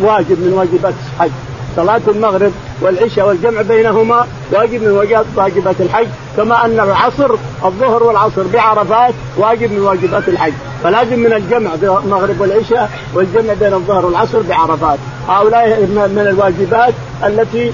[0.00, 1.30] واجب من واجبات الحج.
[1.76, 4.90] صلاة المغرب والعشاء والجمع بينهما واجب من
[5.36, 6.06] واجبات الحج
[6.36, 10.52] كما أن العصر الظهر والعصر بعرفات واجب من واجبات الحج.
[10.82, 14.98] فلازم من الجمع المغرب والعشاء والجمع بين الظهر والعصر بعرفات.
[15.28, 17.72] هؤلاء من الواجبات التي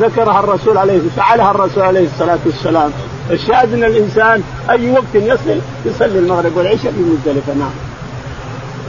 [0.00, 2.90] ذكرها الرسول عليه فعلها الرسول عليه الصلاة والسلام.
[3.30, 7.70] الشاهد أن الإنسان أي وقت يصل يصلي المغرب والعشاء في مزدلفه نعم.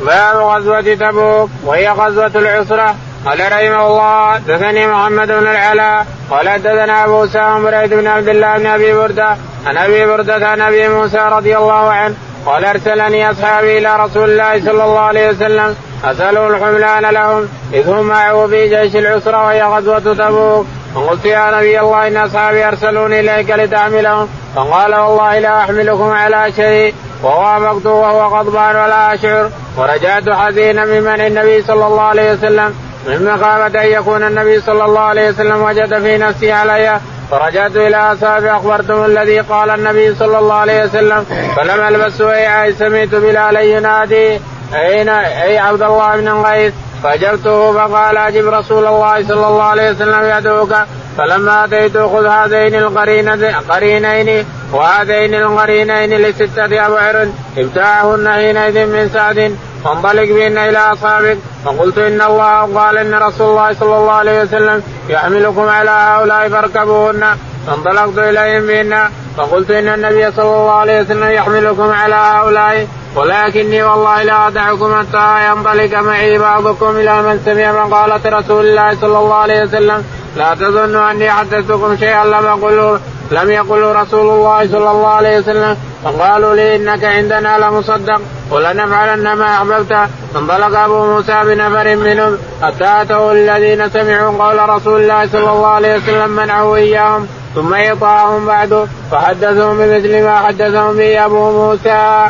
[0.06, 2.96] باب غزوة تبوك وهي غزوة العسرة.
[3.26, 8.58] قال رحمه الله حدثني محمد بن العلاء قال حدثنا أبو أسامة بريد بن عبد الله
[8.58, 12.16] بن أبي بردة عن أبي بردة عن أبي موسى رضي الله عنه
[12.46, 18.08] قال أرسلني أصحابي إلى رسول الله صلى الله عليه وسلم اسالوا الحملان لهم إذ هم
[18.08, 20.66] معه في جيش العسرة وهي غزوة تبوك.
[20.96, 24.28] فقلت يا نبي الله إن أصحابي أرسلوني إليك لتحملهم.
[24.56, 26.94] فقال والله لا أحملكم على شيء
[27.24, 29.50] ووافقته وهو غضبان ولا أشعر.
[29.78, 32.93] ورجعت حزينا من النبي صلى الله عليه وسلم.
[33.08, 37.00] من مخافة أن يكون النبي صلى الله عليه وسلم وجد في نفسه علي
[37.32, 41.26] فرجعت إلى أصحابي أخبرتم الذي قال النبي صلى الله عليه وسلم
[41.56, 44.40] فلم ألبس وإيعي سمعت بلالا ينادي
[44.74, 46.74] أين؟ أي عبد الله بن الغيث
[47.04, 50.76] فأجبته فقال أجب رسول الله صلى الله عليه وسلم يدعوك
[51.18, 57.28] فلما أتيت خذ هذين القرينين وهذين القرينين لستة أبعر
[57.58, 59.58] ابتاعهن حينئذ من سعد.
[59.84, 64.84] فانطلق بهن إلى أصحابك فقلت إن الله قال إن رسول الله صلى الله عليه وسلم
[65.10, 67.24] يحملكم على هؤلاء فاركبوهن.
[67.68, 74.24] فانطلقت إليهم بهن فقلت إن النبي صلى الله عليه وسلم يحملكم على هؤلاء ولكني والله
[74.24, 79.62] لا أدعكم حتى ينطلق معي بعضكم إلى من سمع مقالة رسول الله صلى الله عليه
[79.64, 80.04] وسلم.
[80.36, 83.00] لا تظنوا أني حدثتكم شيئا لم اقله
[83.32, 85.78] لم يقل رسول الله صلى الله عليه وسلم.
[86.04, 88.22] فقالوا لي إنك عندنا لمصدق.
[88.52, 89.94] ولنفعلن ما أحببت
[90.34, 95.98] فانطلق أبو موسى بنفر منهم حتى اتوا الذين سمعوا قول رسول الله صلى الله عليه
[95.98, 102.30] وسلم منعوا إياهم ثم يطاعهم بعد فحدثهم بمثل ما حدثهم به أبو موسى.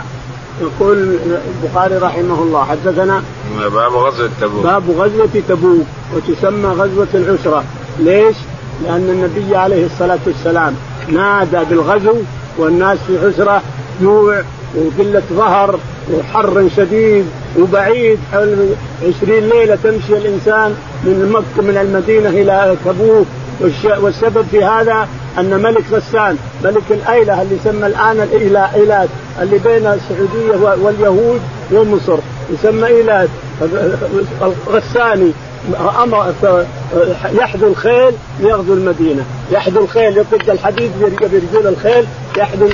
[0.61, 1.17] يقول
[1.63, 3.23] البخاري رحمه الله حدثنا
[3.73, 7.63] باب غزوة تبوك باب غزوة تبوك وتسمى غزوة العسرة
[7.99, 8.35] ليش؟
[8.83, 10.75] لأن النبي عليه الصلاة والسلام
[11.07, 12.15] نادى بالغزو
[12.57, 13.61] والناس في عسرة
[14.01, 14.41] جوع
[14.75, 15.79] وقلة ظهر
[16.13, 17.25] وحر شديد
[17.59, 18.69] وبعيد حول
[19.01, 23.27] عشرين ليلة تمشي الإنسان من مكة من المدينة إلى تبوك.
[24.01, 25.07] والسبب في هذا
[25.39, 29.09] أن ملك غسان ملك الأيلة اللي يسمى الآن الإيلات
[29.41, 32.17] اللي بين السعودية واليهود ومصر
[32.53, 33.29] يسمى إيلات.
[34.41, 35.31] الغساني
[36.03, 36.33] أمر
[37.31, 40.91] يحذو الخيل ليغزو المدينة، يحذو الخيل يطق الحديد
[41.21, 42.05] برجول الخيل
[42.37, 42.67] يحذو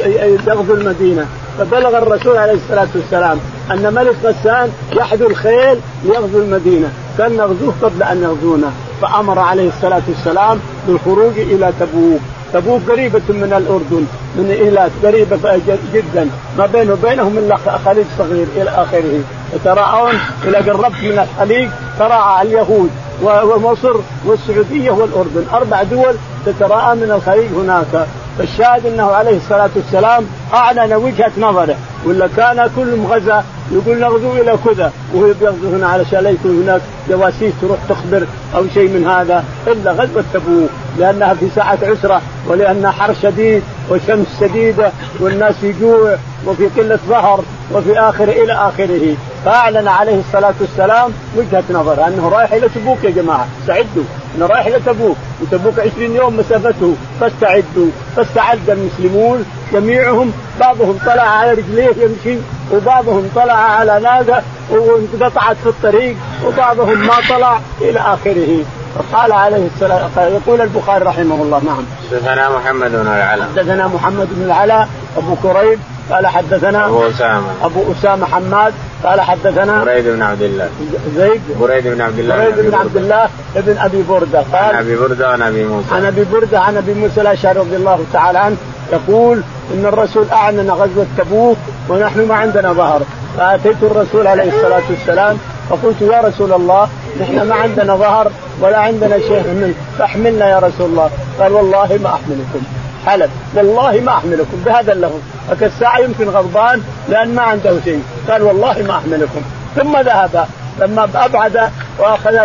[0.47, 1.25] يغزو المدينة،
[1.59, 3.39] فبلغ الرسول عليه الصلاة والسلام
[3.71, 8.71] أن ملك غسان يحذو الخيل ليغزو المدينة، كان نغزوه قبل أن يغزونا،
[9.01, 12.19] فأمر عليه الصلاة والسلام بالخروج إلى تبوك،
[12.53, 15.59] تبوك قريبة من الأردن من إيلات قريبة
[15.93, 16.29] جدا.
[16.57, 19.21] ما بينه وبينهم إلا خليج صغير إلى آخره.
[19.53, 20.13] يتراءون
[20.47, 21.69] إذا قربت من الخليج
[21.99, 22.89] تراءى اليهود
[23.23, 23.95] ومصر
[24.25, 25.45] والسعودية والأردن.
[25.53, 28.07] أربع دول تتراءى من الخليج هناك.
[28.37, 31.75] فالشاهد أنه عليه الصلاة والسلام أعلن وجهة نظره.
[32.05, 33.43] ولا كان كل غزا.
[33.71, 34.91] يقول نغزو إلى كذا.
[35.13, 39.43] وهو بيغزو هنا علشان لا يكون هناك جواسيس تروح تخبر أو شيء من هذا.
[39.67, 40.69] إلا غزوة تبوك.
[40.97, 42.21] لأنها في ساعة عسرة.
[42.47, 47.43] ولانها حر شديد وشمس شديدة والناس في جوع وفي قلة ظهر.
[47.73, 49.15] وفي آخر إلى آخره.
[49.45, 53.47] فأعلن عليه الصلاة والسلام وجهة نظر أنه رايح إلى تبوك يا جماعة.
[53.61, 54.03] استعدوا.
[54.37, 55.17] انه رايح إلى تبوك.
[55.41, 56.95] وتبوك 20 يوم مسافته.
[57.19, 57.89] فاستعدوا.
[58.15, 59.45] فاستعد المسلمون.
[59.73, 60.33] جميعهم.
[60.59, 62.39] بعضهم طلع على رجليه يمشي.
[62.73, 66.15] وبعضهم طلع على ناقه وانقطعت في الطريق.
[66.45, 68.63] وبعضهم ما طلع إلى آخره.
[68.95, 71.85] فقال عليه السلام يقول البخاري رحمه الله نعم.
[72.11, 73.47] حدثنا محمد بن العلاء.
[73.55, 75.79] حدثنا محمد بن العلاء أبو كريب
[76.12, 77.47] قال حدثنا أبو أسامة.
[77.64, 78.74] أبو أسامة حماد.
[79.03, 80.70] قال حدثنا بريد بن عبد الله.
[81.16, 81.41] زيد.
[81.62, 82.38] بريد بن عبد الله.
[82.38, 84.39] بريد بن عبد الله ابن أبي بردة.
[84.39, 85.88] قال عن أبي بردة عن أبي موسى.
[85.91, 88.55] عن أبي بردة عن أبي موسى الأشعري رضي الله تعالى عنه
[88.91, 89.41] يقول
[89.74, 91.57] إن الرسول أعلن غزوة تبوك
[91.89, 93.01] ونحن ما عندنا ظهر.
[93.38, 95.38] فأتيت الرسول عليه الصلاة والسلام
[95.70, 96.89] فقلت يا رسول الله
[97.22, 98.32] نحن ما عندنا ظهر
[98.62, 101.10] ولا عندنا شيء منه فاحملنا يا رسول الله.
[101.39, 102.78] قال والله ما أحملكم.
[103.05, 104.63] حلف والله ما أحملكم.
[104.65, 105.19] بهذا اللفظ.
[105.61, 108.03] الساعة يمكن غضبان لأن ما عنده شيء.
[108.29, 109.41] قال والله ما أحملكم.
[109.75, 110.45] ثم ذهب.
[110.79, 111.69] لما أبعد
[111.99, 112.37] وأخذ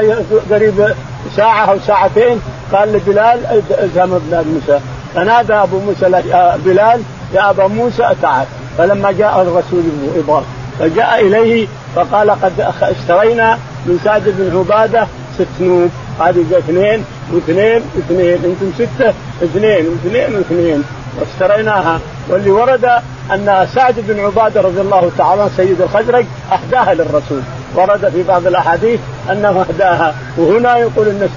[0.50, 0.94] قريب
[1.36, 2.40] ساعة أو ساعتين
[2.72, 4.80] قال لبلال اذهب ابن موسى.
[5.14, 6.22] فنادى أبو موسى
[6.64, 7.02] بلال
[7.34, 8.46] يا أبا موسى تعال
[8.78, 9.82] فلما جاء الرسول
[10.16, 10.42] يبغى
[10.78, 15.06] فجاء إليه فقال قد اشترينا من سعد بن عبادة
[15.38, 15.90] ست نوب.
[16.20, 20.84] هذه اثنين واثنين واثنين أنتم ستة اثنين واثنين واثنين.
[21.20, 22.00] واشتريناها.
[22.28, 22.84] واللي ورد
[23.32, 27.40] ان سعد بن عبادة رضي الله تعالى سيد الخزرج أهداها للرسول.
[27.74, 29.00] ورد في بعض الأحاديث
[29.32, 30.14] انه أهداها.
[30.38, 31.28] وهنا يقول إن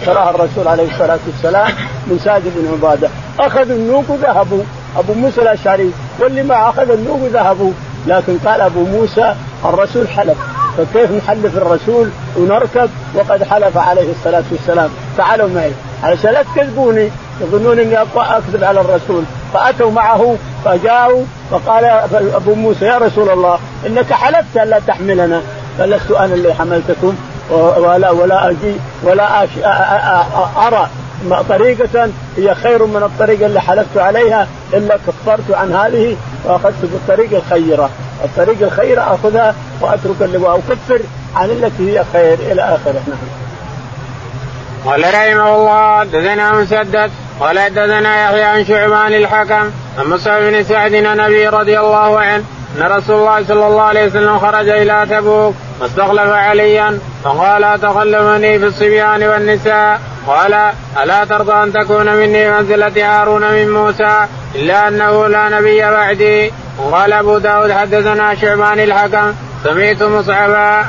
[0.00, 1.68] اشتراها الرسول عليه الصلاة والسلام
[2.06, 3.08] من سعد بن عبادة.
[3.40, 4.62] أخذوا النوق وذهبوا.
[4.98, 7.72] أبو موسى الأشعري واللي ما أخذ النوق ذهبوا
[8.06, 10.57] لكن قال أبو موسى الرسول حلف.
[10.78, 15.72] فكيف نحلف الرسول ونركب وقد حلف عليه الصلاة والسلام؟ تعالوا معي.
[16.02, 17.10] علشان لا تكذبوني
[17.40, 19.22] يظنون إني أكذب على الرسول.
[19.54, 21.84] فأتوا معه فجاءوا فقال
[22.34, 25.42] أبو موسى يا رسول الله إنك حلفت الا تحملنا.
[25.78, 27.16] فلست أنا اللي حملتكم
[27.50, 29.46] ولا ولا أجي ولا
[30.66, 30.88] أرى.
[31.48, 37.90] طريقة هي خير من الطريقة اللي حلفت عليها إلا كفرت عن هذه وأخذت بالطريقة الخيرة.
[38.24, 41.00] الطريقة الخيرة أخذها وأترك اللي وأكفر
[41.36, 43.02] عن التي هي خير إلى آخره.
[43.06, 43.18] نعم.
[44.86, 47.10] قال رحمه الله حدثنا مسدد
[47.40, 52.44] قال حدثنا يحيى عن شعبان الحكم عن مصعب بن سعد أبي رضي الله عنه
[52.76, 58.66] أن رسول الله صلى الله عليه وسلم خرج إلى تبوك واستخلف عليا فقال أتخلفني في
[58.66, 60.00] الصبيان والنساء.
[60.28, 60.72] قال
[61.02, 67.12] ألا ترضى أن تكون مني منزلة هارون من موسى إلا أنه لا نبي بعدي؟ وقال
[67.12, 69.32] أبو داود حدثنا شعبان الحكم
[69.64, 70.86] سمعت مصعبا.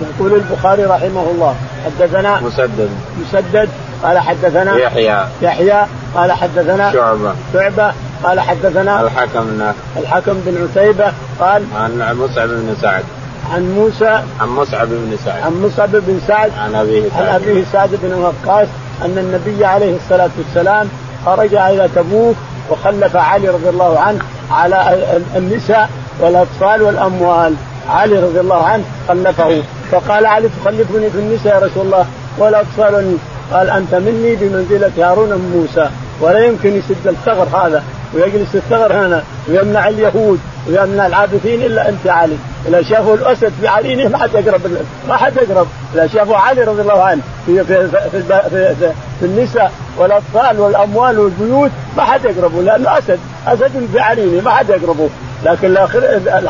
[0.00, 2.90] يقول البخاري رحمه الله حدثنا مسدد.
[3.20, 3.68] مسدد
[4.02, 5.24] قال حدثنا يحيى.
[5.42, 7.34] يحيى قال حدثنا شعبة.
[7.52, 7.92] شعبة
[8.24, 13.04] قال حدثنا الحكم الحكم بن عتيبة قال عن مصعب بن سعد.
[13.52, 15.42] عن موسى عن مصعب بن سعد.
[15.42, 18.68] عن مصعب بن سعد عن أبيه عن أبيه سعد بن وقاص
[19.04, 20.88] أن النبي عليه الصلاة والسلام
[21.26, 22.36] خرج إلى تبوك
[22.70, 24.18] وخلف علي رضي الله عنه
[24.50, 24.98] على
[25.36, 25.90] النساء
[26.20, 27.54] والأطفال والأموال.
[27.88, 29.62] علي رضي الله عنه خلفه.
[29.90, 32.06] فقال علي تخلفني في النساء يا رسول الله
[32.38, 33.16] والأطفال
[33.52, 35.90] قال أنت مني بمنزلة هارون من موسى.
[36.20, 37.82] ولا يمكن يسد الثغر هذا
[38.14, 42.36] ويجلس الثغر هنا ويمنع اليهود ويمنع العابثين إلا أنت علي،
[42.68, 44.60] اذا شافوا الأسد في علينه ما حد يقرب
[45.08, 49.26] ما حد يقرب، اذا شافوا علي رضي الله عنه في في في, في, في, في
[49.26, 55.08] النساء والأطفال والأموال والبيوت ما حد يقربوا لأنه أسد، أسد في علينه ما حد يقربه،
[55.44, 55.86] لكن لو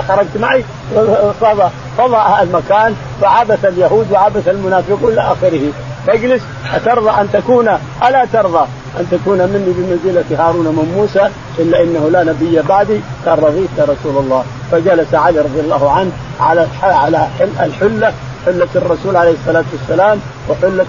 [0.09, 0.65] خرجت معي
[1.41, 5.61] فضى فضى المكان فعبث اليهود وعبث المنافقون إلى آخره.
[6.07, 6.43] فاجلس
[6.75, 7.69] أترضى أن تكون؟
[8.09, 8.67] ألا ترضى.
[9.01, 11.29] أن تكون مني بمنزلة هارون من موسى
[11.59, 14.45] إلا إنه لا نبي بعدي قال رضيت يا رسول الله.
[14.73, 16.11] فجلس علي رضي الله عنه
[16.41, 17.29] على على
[17.61, 18.13] الحلة
[18.47, 20.87] حلة الرسول عليه الصلاة والسلام وحلة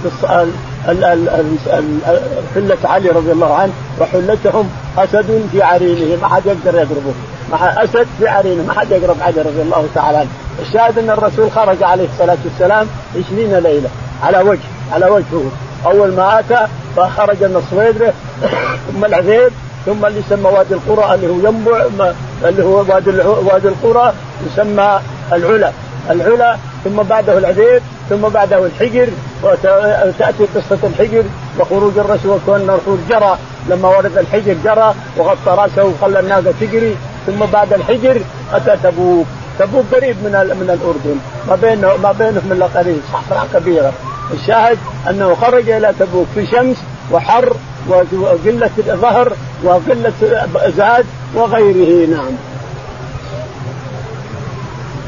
[2.56, 7.14] حلة علي رضي الله عنه وحلتهم أسد في عرينه ما حد يقدر يقربه
[7.52, 10.30] مع أسد في عرينه ما حد يقرب علي رضي الله تعالى عنه.
[10.62, 12.88] الشاهد أن الرسول خرج عليه الصلاة والسلام
[13.18, 13.90] عشرين ليلة
[14.24, 15.52] على وجه على وجهه.
[15.86, 18.14] أول ما أتى فخرج من الصويدره
[18.92, 19.52] ثم العذيب
[19.86, 21.86] ثم اللي يسمى وادي القرى اللي هو ينبع
[22.44, 24.14] اللي هو وادي وادي القرى
[24.48, 25.00] يسمى
[25.34, 25.72] العلا.
[26.10, 29.08] العلا ثم بعده العذيب ثم بعده الحجر
[29.44, 31.24] وتأتي قصة الحجر
[31.60, 33.38] وخروج الرسول وكون الرسول جرى.
[33.70, 36.96] لما ورد الحجر جرى وغطى رأسه وخلى الناقة تجري
[37.28, 38.22] ثم بعد الحجر
[38.54, 39.28] أتى تبوك.
[39.60, 41.18] تبوك قريب من من الأردن
[41.48, 43.94] ما بينه ما بينه من قريب صحراء كبيرة.
[44.34, 44.78] الشاهد
[45.10, 46.78] أنه خرج إلى تبوك في شمس
[47.12, 47.56] وحر
[47.88, 50.14] وقلة ظهر وقلة
[50.78, 51.06] زاد
[51.36, 52.32] وغيره نعم.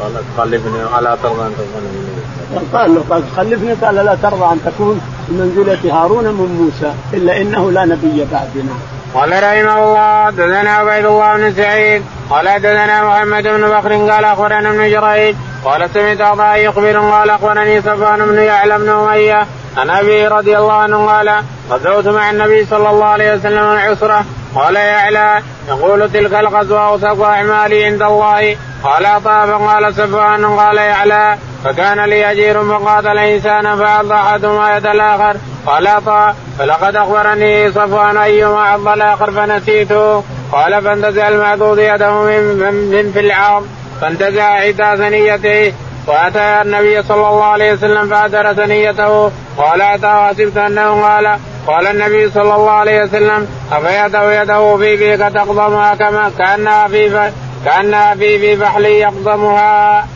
[0.02, 5.02] قال خلفني الا ترضى أن تكون قال له قال خلفني قال لا ترضى أن تكون
[5.30, 8.74] بمنزله هارون من موسى إلا إنه لا نبي بعدنا.
[9.14, 12.04] قال رحمه الله حدثنا عبيد الله بن سعيد.
[12.30, 15.36] قال حدثنا محمد بن بكر قال أخبرنا ابن جريج.
[15.66, 19.48] قال سمعت عطاء يخبر قال أخبرني صفوان بن يعلى بن أمية.
[19.78, 24.26] عن أبي رضي الله عنه قال غزوت مع النبي صلى الله عليه وسلم العسرة.
[24.56, 28.58] قال يعلى يقول تلك الغزوة أوثق أعمالي عند الله.
[28.84, 31.38] قال عطاء فقال سفوان قال يعلى.
[31.64, 35.38] فكان لي أجير فقاتل إنسانا فعض أحدهما يد الآخر.
[35.66, 40.24] قال عطاء فلقد أخبرني صفوان أيما عض الآخر فنسيته.
[40.52, 42.44] قال فانتزع المعضوض يده من,
[42.92, 43.66] من في العظم
[44.02, 45.74] فانتزع عدا ثنيته.
[46.08, 51.38] وأتى النبي صلى الله عليه وسلم فادر ثنيته قال أتى؟ حسبت أنه قال
[51.68, 57.32] قال النبي صلى الله عليه وسلم افيده يده في بيك تقضمها كما كأنها في
[57.66, 60.08] كأنها في في فحل يقضمها.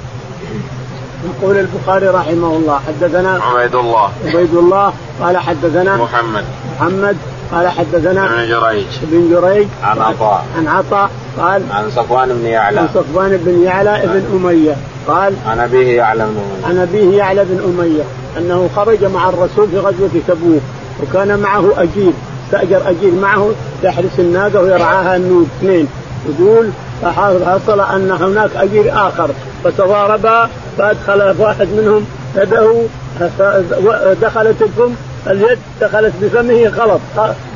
[1.25, 6.45] يقول البخاري رحمه الله حدثنا عبيد الله عبيد الله قال حدثنا محمد.
[6.79, 7.17] محمد
[7.51, 8.85] قال حدثنا ابن جريج.
[9.03, 9.67] ابن جريج.
[9.83, 10.45] عن عطاء.
[10.57, 12.79] عن عطاء قال عن صفوان بن يعلى.
[12.79, 14.75] عن صفوان بن يعلى بن أمية
[15.07, 16.67] قال عن أبيه يعلى بن أمية.
[16.67, 18.03] عن أبيه يعلى بن أمية
[18.37, 20.61] أنه خرج مع الرسول في غزوة تبوك.
[21.03, 22.11] وكان معه اجير
[22.45, 23.51] استاجر اجير معه
[23.83, 25.87] يحرس الناقة ويرعاها النود اثنين
[26.29, 26.69] يقول
[27.01, 29.29] فحصل أن هناك أجير آخر.
[29.63, 32.81] فتضاربا فأدخل واحد منهم يده
[34.21, 34.93] دخلت الفم
[35.27, 36.99] اليد دخلت بفمه غلط.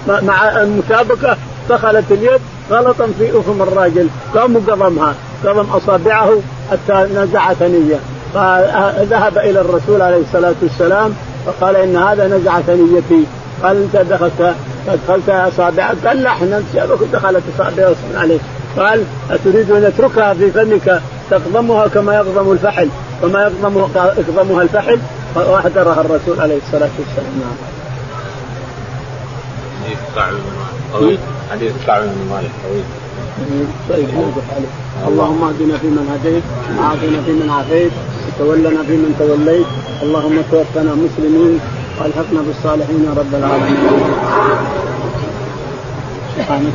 [0.08, 1.38] مع المسابقة
[1.70, 4.08] دخلت اليد غلطا في أفم الراجل.
[4.36, 5.14] قام قضمها
[5.46, 6.40] قضم أصابعه
[6.72, 7.54] حتى نزع
[8.34, 11.14] فذهب إلى الرسول عليه الصلاة والسلام
[11.46, 13.26] فقال إن هذا نزع ثنيتي
[13.64, 14.56] قال أنت دخلت
[14.88, 16.64] ادخلت اصابعك قال لا إحنا
[17.14, 18.42] دخلت اصابعي عليك.
[18.78, 22.90] قال أتريد أن أتركها في فمك؟ تقضمها كما يقضم الفحل.
[23.22, 23.78] كما يقضم
[24.18, 25.00] يقضمها الفحل؟
[25.36, 27.40] واحذرها الرسول عليه الصلاة والسلام.
[27.40, 27.56] نعم.
[29.84, 30.34] حديث كعب
[30.94, 31.20] طويل.
[31.52, 32.84] حديث كعب بن مالك طويل.
[33.90, 34.10] طيب
[35.08, 36.44] اللهم اهدنا فيمن هديت
[36.78, 37.92] وعافنا فيمن عافيت
[38.28, 39.70] وتولنا فيمن توليت
[40.04, 41.60] اللهم توفنا مسلمين
[42.00, 43.78] والحقنا بالصالحين يا رب العالمين.
[46.38, 46.74] سبحانك.